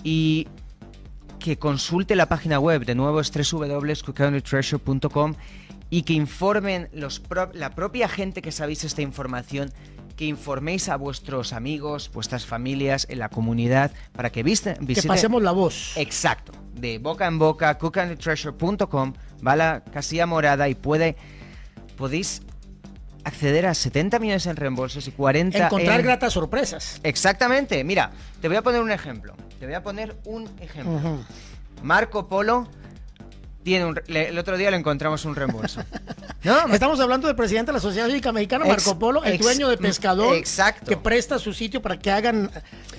Y 0.05 0.47
que 1.37 1.59
consulte 1.59 2.15
la 2.15 2.29
página 2.29 2.59
web, 2.59 2.85
de 2.85 2.95
nuevo 2.95 3.19
es 3.19 3.29
www.cookcountytreasure.com 3.29 5.35
y 5.89 6.03
que 6.03 6.13
informen 6.13 6.87
los 6.93 7.19
pro- 7.19 7.51
la 7.53 7.71
propia 7.71 8.07
gente 8.07 8.41
que 8.41 8.53
sabéis 8.53 8.85
esta 8.85 9.01
información, 9.01 9.69
que 10.15 10.23
informéis 10.27 10.87
a 10.87 10.95
vuestros 10.95 11.51
amigos, 11.51 12.09
vuestras 12.13 12.45
familias, 12.45 13.05
en 13.09 13.19
la 13.19 13.27
comunidad, 13.27 13.91
para 14.13 14.29
que 14.31 14.43
viste, 14.43 14.75
Que 14.75 14.85
visiten... 14.85 15.09
pasemos 15.09 15.43
la 15.43 15.51
voz. 15.51 15.97
Exacto, 15.97 16.53
de 16.79 16.97
boca 16.99 17.27
en 17.27 17.39
boca, 17.39 17.77
cookandtreasure.com, 17.77 19.13
va 19.45 19.51
a 19.51 19.55
la 19.55 19.83
casilla 19.83 20.25
morada 20.25 20.69
y 20.69 20.75
puede 20.75 21.15
podéis 21.97 22.41
acceder 23.23 23.65
a 23.65 23.73
70 23.73 24.19
millones 24.19 24.45
en 24.45 24.55
reembolsos 24.55 25.07
y 25.07 25.11
40 25.11 25.65
Encontrar 25.65 25.99
en... 25.99 26.05
gratas 26.05 26.33
sorpresas. 26.33 26.99
Exactamente, 27.03 27.83
mira, 27.83 28.11
te 28.41 28.47
voy 28.47 28.57
a 28.57 28.61
poner 28.61 28.81
un 28.81 28.91
ejemplo. 28.91 29.35
Te 29.59 29.65
voy 29.65 29.75
a 29.75 29.83
poner 29.83 30.15
un 30.25 30.49
ejemplo. 30.61 31.19
Marco 31.83 32.27
Polo 32.27 32.67
tiene 33.63 33.85
un... 33.85 33.99
le- 34.07 34.29
el 34.29 34.37
otro 34.39 34.57
día 34.57 34.71
le 34.71 34.77
encontramos 34.77 35.25
un 35.25 35.35
reembolso. 35.35 35.81
¿No? 36.43 36.73
Estamos 36.73 36.99
hablando 36.99 37.27
del 37.27 37.35
presidente 37.35 37.71
de 37.71 37.73
la 37.73 37.79
Sociedad 37.81 38.07
Cívica 38.07 38.31
Mexicana, 38.31 38.65
Ex- 38.65 38.85
Marco 38.87 38.97
Polo, 38.99 39.23
el 39.23 39.33
ex- 39.33 39.43
dueño 39.43 39.67
de 39.67 39.77
Pescador, 39.77 40.35
Exacto. 40.35 40.85
que 40.85 40.95
presta 40.97 41.37
su 41.37 41.53
sitio 41.53 41.81
para 41.81 41.97
que 41.99 42.09
hagan 42.11 42.49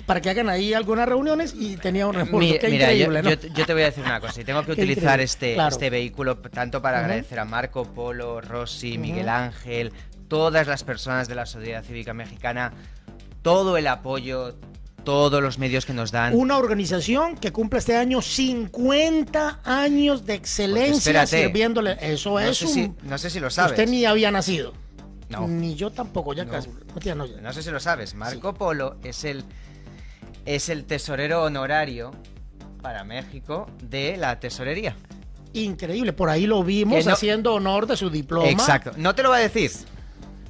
para 0.05 0.21
que 0.21 0.29
hagan 0.29 0.49
ahí 0.49 0.73
algunas 0.73 1.07
reuniones 1.07 1.53
y 1.57 1.77
tenía 1.77 2.05
un 2.07 2.13
reembolso. 2.13 2.53
Mi- 2.53 2.59
Qué 2.59 2.67
mira, 2.69 2.87
yo, 2.93 3.05
increíble, 3.11 3.21
¿no? 3.23 3.29
yo- 3.29 3.53
yo 3.55 3.65
te 3.65 3.73
voy 3.73 3.81
a 3.83 3.85
decir 3.85 4.03
una 4.03 4.19
cosa. 4.19 4.41
Y 4.41 4.43
tengo 4.43 4.63
que 4.63 4.71
utilizar 4.73 5.19
este, 5.19 5.53
claro. 5.55 5.69
este 5.69 5.89
vehículo 5.89 6.37
tanto 6.37 6.81
para 6.81 6.99
agradecer 6.99 7.39
a 7.39 7.45
Marco 7.45 7.85
Polo, 7.85 8.41
Rossi, 8.41 8.97
Miguel 8.97 9.29
Ángel, 9.29 9.91
todas 10.27 10.67
las 10.67 10.83
personas 10.83 11.27
de 11.27 11.35
la 11.35 11.45
sociedad 11.45 11.83
cívica 11.83 12.13
mexicana, 12.13 12.71
todo 13.41 13.77
el 13.77 13.87
apoyo, 13.87 14.55
todos 15.03 15.41
los 15.41 15.57
medios 15.57 15.85
que 15.85 15.93
nos 15.93 16.11
dan. 16.11 16.35
Una 16.35 16.57
organización 16.57 17.35
que 17.37 17.51
cumple 17.51 17.79
este 17.79 17.95
año 17.95 18.21
50 18.21 19.61
años 19.63 20.25
de 20.25 20.33
excelencia 20.35 21.25
sirviéndole. 21.25 21.97
Eso 22.01 22.31
no, 22.31 22.39
es 22.39 22.57
sé 22.57 22.65
un... 22.65 22.73
si, 22.73 22.93
no 23.03 23.17
sé 23.17 23.29
si 23.29 23.39
lo 23.39 23.49
sabes. 23.49 23.71
Usted 23.71 23.89
ni 23.89 24.05
había 24.05 24.31
nacido. 24.31 24.73
No. 25.29 25.47
Ni 25.47 25.75
yo 25.75 25.91
tampoco, 25.91 26.33
ya 26.33 26.43
No. 26.45 26.51
casi. 26.51 26.69
No, 26.69 26.99
tía, 26.99 27.15
no, 27.15 27.25
ya. 27.25 27.39
No 27.41 27.53
sé 27.53 27.63
si 27.63 27.71
lo 27.71 27.79
sabes. 27.79 28.15
Marco 28.15 28.53
Polo 28.53 28.97
es 29.03 29.23
el, 29.23 29.43
es 30.45 30.69
el 30.69 30.85
tesorero 30.85 31.43
honorario 31.43 32.11
para 32.81 33.03
México 33.03 33.67
de 33.81 34.17
la 34.17 34.39
tesorería. 34.39 34.95
Increíble, 35.53 36.13
por 36.13 36.29
ahí 36.29 36.47
lo 36.47 36.63
vimos 36.63 37.07
haciendo 37.07 37.53
honor 37.53 37.85
de 37.87 37.97
su 37.97 38.09
diploma. 38.09 38.49
Exacto. 38.49 38.91
No 38.97 39.15
te 39.15 39.23
lo 39.23 39.29
va 39.29 39.37
a 39.37 39.39
decir. 39.39 39.71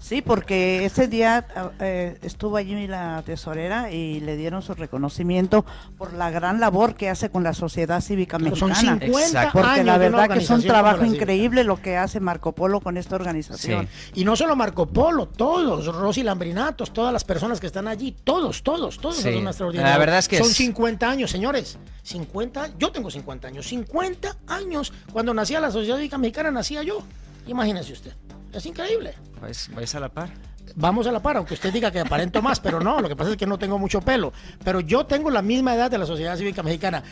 Sí, 0.01 0.23
porque 0.23 0.83
ese 0.83 1.07
día 1.07 1.45
ah, 1.55 1.69
eh, 1.79 2.17
estuvo 2.23 2.57
allí 2.57 2.87
la 2.87 3.21
tesorera 3.23 3.91
y 3.91 4.19
le 4.19 4.35
dieron 4.35 4.63
su 4.63 4.73
reconocimiento 4.73 5.63
por 5.97 6.13
la 6.13 6.31
gran 6.31 6.59
labor 6.59 6.95
que 6.95 7.07
hace 7.07 7.29
con 7.29 7.43
la 7.43 7.53
sociedad 7.53 8.01
cívica 8.01 8.37
Claro, 8.39 8.55
son 8.55 8.69
mexicana. 8.69 8.99
50 8.99 9.21
Exacto. 9.27 9.59
Porque 9.61 9.83
la 9.83 9.97
verdad 9.99 10.27
que 10.27 10.39
es 10.39 10.49
un 10.49 10.63
trabajo 10.63 11.05
increíble 11.05 11.63
lo 11.63 11.79
que 11.79 11.97
hace 11.97 12.19
Marco 12.19 12.51
Polo 12.53 12.81
con 12.81 12.97
esta 12.97 13.15
organización. 13.15 13.87
Y 14.15 14.25
no 14.25 14.35
solo 14.35 14.55
Marco 14.55 14.87
Polo, 14.87 15.27
todos, 15.27 15.85
Rosy 15.95 16.23
Lambrinatos, 16.23 16.91
todas 16.91 17.13
las 17.13 17.23
personas 17.23 17.59
que 17.59 17.67
están 17.67 17.87
allí, 17.87 18.11
todos, 18.23 18.63
todos, 18.63 18.97
todos 18.97 19.17
Sí. 19.17 19.31
son 19.33 19.47
extraordinarios. 19.47 19.93
La 19.93 19.99
verdad 19.99 20.17
es 20.17 20.27
que 20.27 20.39
son 20.39 20.47
es- 20.49 20.55
50 20.57 21.07
años, 21.09 21.29
señores. 21.29 21.77
50, 22.01 22.71
yo 22.79 22.91
tengo 22.91 23.11
50 23.11 23.47
años, 23.47 23.67
50 23.67 24.35
años. 24.47 24.91
Cuando 25.13 25.31
nacía 25.33 25.59
la 25.59 25.69
Sociedad 25.69 25.97
Cívica 25.97 26.17
Mexicana 26.17 26.49
nacía 26.49 26.81
yo. 26.81 27.03
Imagínese 27.45 27.93
usted. 27.93 28.13
Es 28.53 28.65
increíble. 28.65 29.13
¿Vais, 29.41 29.69
vais 29.73 29.95
a 29.95 29.99
la 29.99 30.09
par? 30.09 30.29
Vamos 30.75 31.07
a 31.07 31.11
la 31.11 31.21
par, 31.21 31.37
aunque 31.37 31.53
usted 31.53 31.71
diga 31.73 31.91
que 31.91 31.99
aparento 31.99 32.41
más, 32.41 32.59
pero 32.59 32.79
no, 32.79 32.99
lo 33.01 33.09
que 33.09 33.15
pasa 33.15 33.29
es 33.31 33.37
que 33.37 33.45
no 33.45 33.59
tengo 33.59 33.77
mucho 33.77 34.01
pelo. 34.01 34.33
Pero 34.63 34.79
yo 34.79 35.05
tengo 35.05 35.29
la 35.29 35.41
misma 35.41 35.75
edad 35.75 35.91
de 35.91 35.97
la 35.97 36.05
Sociedad 36.05 36.37
Cívica 36.37 36.63
Mexicana. 36.63 37.03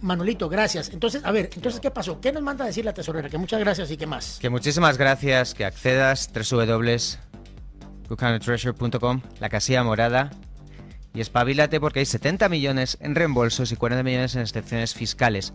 Manolito, 0.00 0.48
gracias. 0.48 0.90
Entonces, 0.90 1.24
a 1.24 1.32
ver, 1.32 1.50
entonces, 1.54 1.80
¿qué 1.80 1.90
pasó? 1.90 2.20
¿Qué 2.20 2.30
nos 2.32 2.42
manda 2.42 2.64
a 2.64 2.68
decir 2.68 2.84
la 2.84 2.94
tesorera? 2.94 3.28
Que 3.28 3.38
muchas 3.38 3.58
gracias 3.60 3.90
y 3.90 3.96
qué 3.96 4.06
más. 4.06 4.38
Que 4.40 4.50
muchísimas 4.50 4.98
gracias, 4.98 5.54
que 5.54 5.64
accedas 5.64 6.30
www.cookandtreasure.com, 6.32 9.22
la 9.40 9.48
casilla 9.48 9.82
morada, 9.82 10.30
y 11.14 11.20
espabilate 11.20 11.80
porque 11.80 11.98
hay 12.00 12.06
70 12.06 12.48
millones 12.48 12.98
en 13.00 13.14
reembolsos 13.14 13.70
y 13.72 13.76
40 13.76 14.02
millones 14.04 14.34
en 14.36 14.42
excepciones 14.42 14.94
fiscales. 14.94 15.52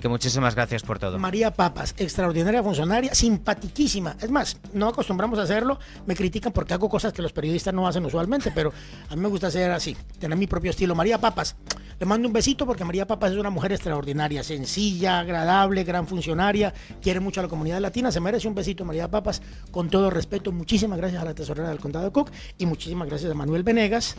Que 0.00 0.08
muchísimas 0.08 0.54
gracias 0.54 0.82
por 0.82 0.98
todo. 0.98 1.18
María 1.18 1.52
Papas, 1.52 1.94
extraordinaria 1.98 2.62
funcionaria, 2.62 3.14
simpatiquísima. 3.14 4.16
Es 4.20 4.30
más, 4.30 4.56
no 4.72 4.88
acostumbramos 4.88 5.38
a 5.38 5.42
hacerlo, 5.42 5.78
me 6.06 6.14
critican 6.14 6.52
porque 6.52 6.74
hago 6.74 6.88
cosas 6.88 7.12
que 7.12 7.22
los 7.22 7.32
periodistas 7.32 7.74
no 7.74 7.86
hacen 7.86 8.04
usualmente, 8.04 8.52
pero 8.54 8.72
a 9.08 9.16
mí 9.16 9.22
me 9.22 9.28
gusta 9.28 9.48
hacer 9.48 9.70
así, 9.70 9.96
tener 10.18 10.38
mi 10.38 10.46
propio 10.46 10.70
estilo. 10.70 10.94
María 10.94 11.18
Papas, 11.18 11.56
le 11.98 12.06
mando 12.06 12.28
un 12.28 12.32
besito 12.32 12.64
porque 12.64 12.84
María 12.84 13.06
Papas 13.06 13.32
es 13.32 13.38
una 13.38 13.50
mujer 13.50 13.72
extraordinaria, 13.72 14.44
sencilla, 14.44 15.18
agradable, 15.18 15.82
gran 15.82 16.06
funcionaria, 16.06 16.72
quiere 17.02 17.18
mucho 17.18 17.40
a 17.40 17.42
la 17.44 17.48
comunidad 17.48 17.80
latina, 17.80 18.12
se 18.12 18.20
merece 18.20 18.46
un 18.46 18.54
besito 18.54 18.84
María 18.84 19.10
Papas, 19.10 19.42
con 19.72 19.90
todo 19.90 20.10
respeto. 20.10 20.52
Muchísimas 20.52 20.98
gracias 20.98 21.20
a 21.22 21.24
la 21.24 21.34
tesorera 21.34 21.70
del 21.70 21.80
condado 21.80 22.04
de 22.04 22.12
Cook 22.12 22.30
y 22.56 22.66
muchísimas 22.66 23.08
gracias 23.08 23.32
a 23.32 23.34
Manuel 23.34 23.64
Venegas 23.64 24.16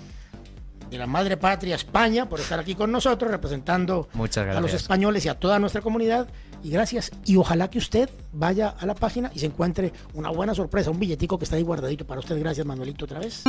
de 0.90 0.98
la 0.98 1.08
madre 1.08 1.38
patria 1.38 1.76
España 1.76 2.28
por 2.28 2.40
estar 2.40 2.60
aquí 2.60 2.76
con 2.76 2.92
nosotros 2.92 3.32
representando 3.32 4.08
a 4.14 4.60
los 4.60 4.74
españoles 4.74 5.26
y 5.26 5.30
a 5.30 5.36
toda 5.36 5.60
nuestra 5.60 5.82
comunidad. 5.82 6.28
Y 6.64 6.72
gracias. 6.72 7.12
Y 7.26 7.38
ojalá 7.38 7.70
que 7.70 7.78
usted 7.78 8.10
vaya 8.34 8.76
a 8.78 8.86
la 8.86 8.96
página 8.96 9.32
y 9.34 9.40
se 9.40 9.46
encuentre 9.46 9.94
una 10.14 10.30
buena 10.30 10.54
sorpresa, 10.54 10.92
un 10.92 11.00
billetico 11.00 11.38
que 11.38 11.46
está 11.46 11.56
ahí 11.56 11.64
guardadito 11.64 12.06
para 12.06 12.20
usted. 12.20 12.38
Gracias, 12.40 12.66
Manuelito, 12.66 13.06
otra 13.06 13.20
vez. 13.20 13.44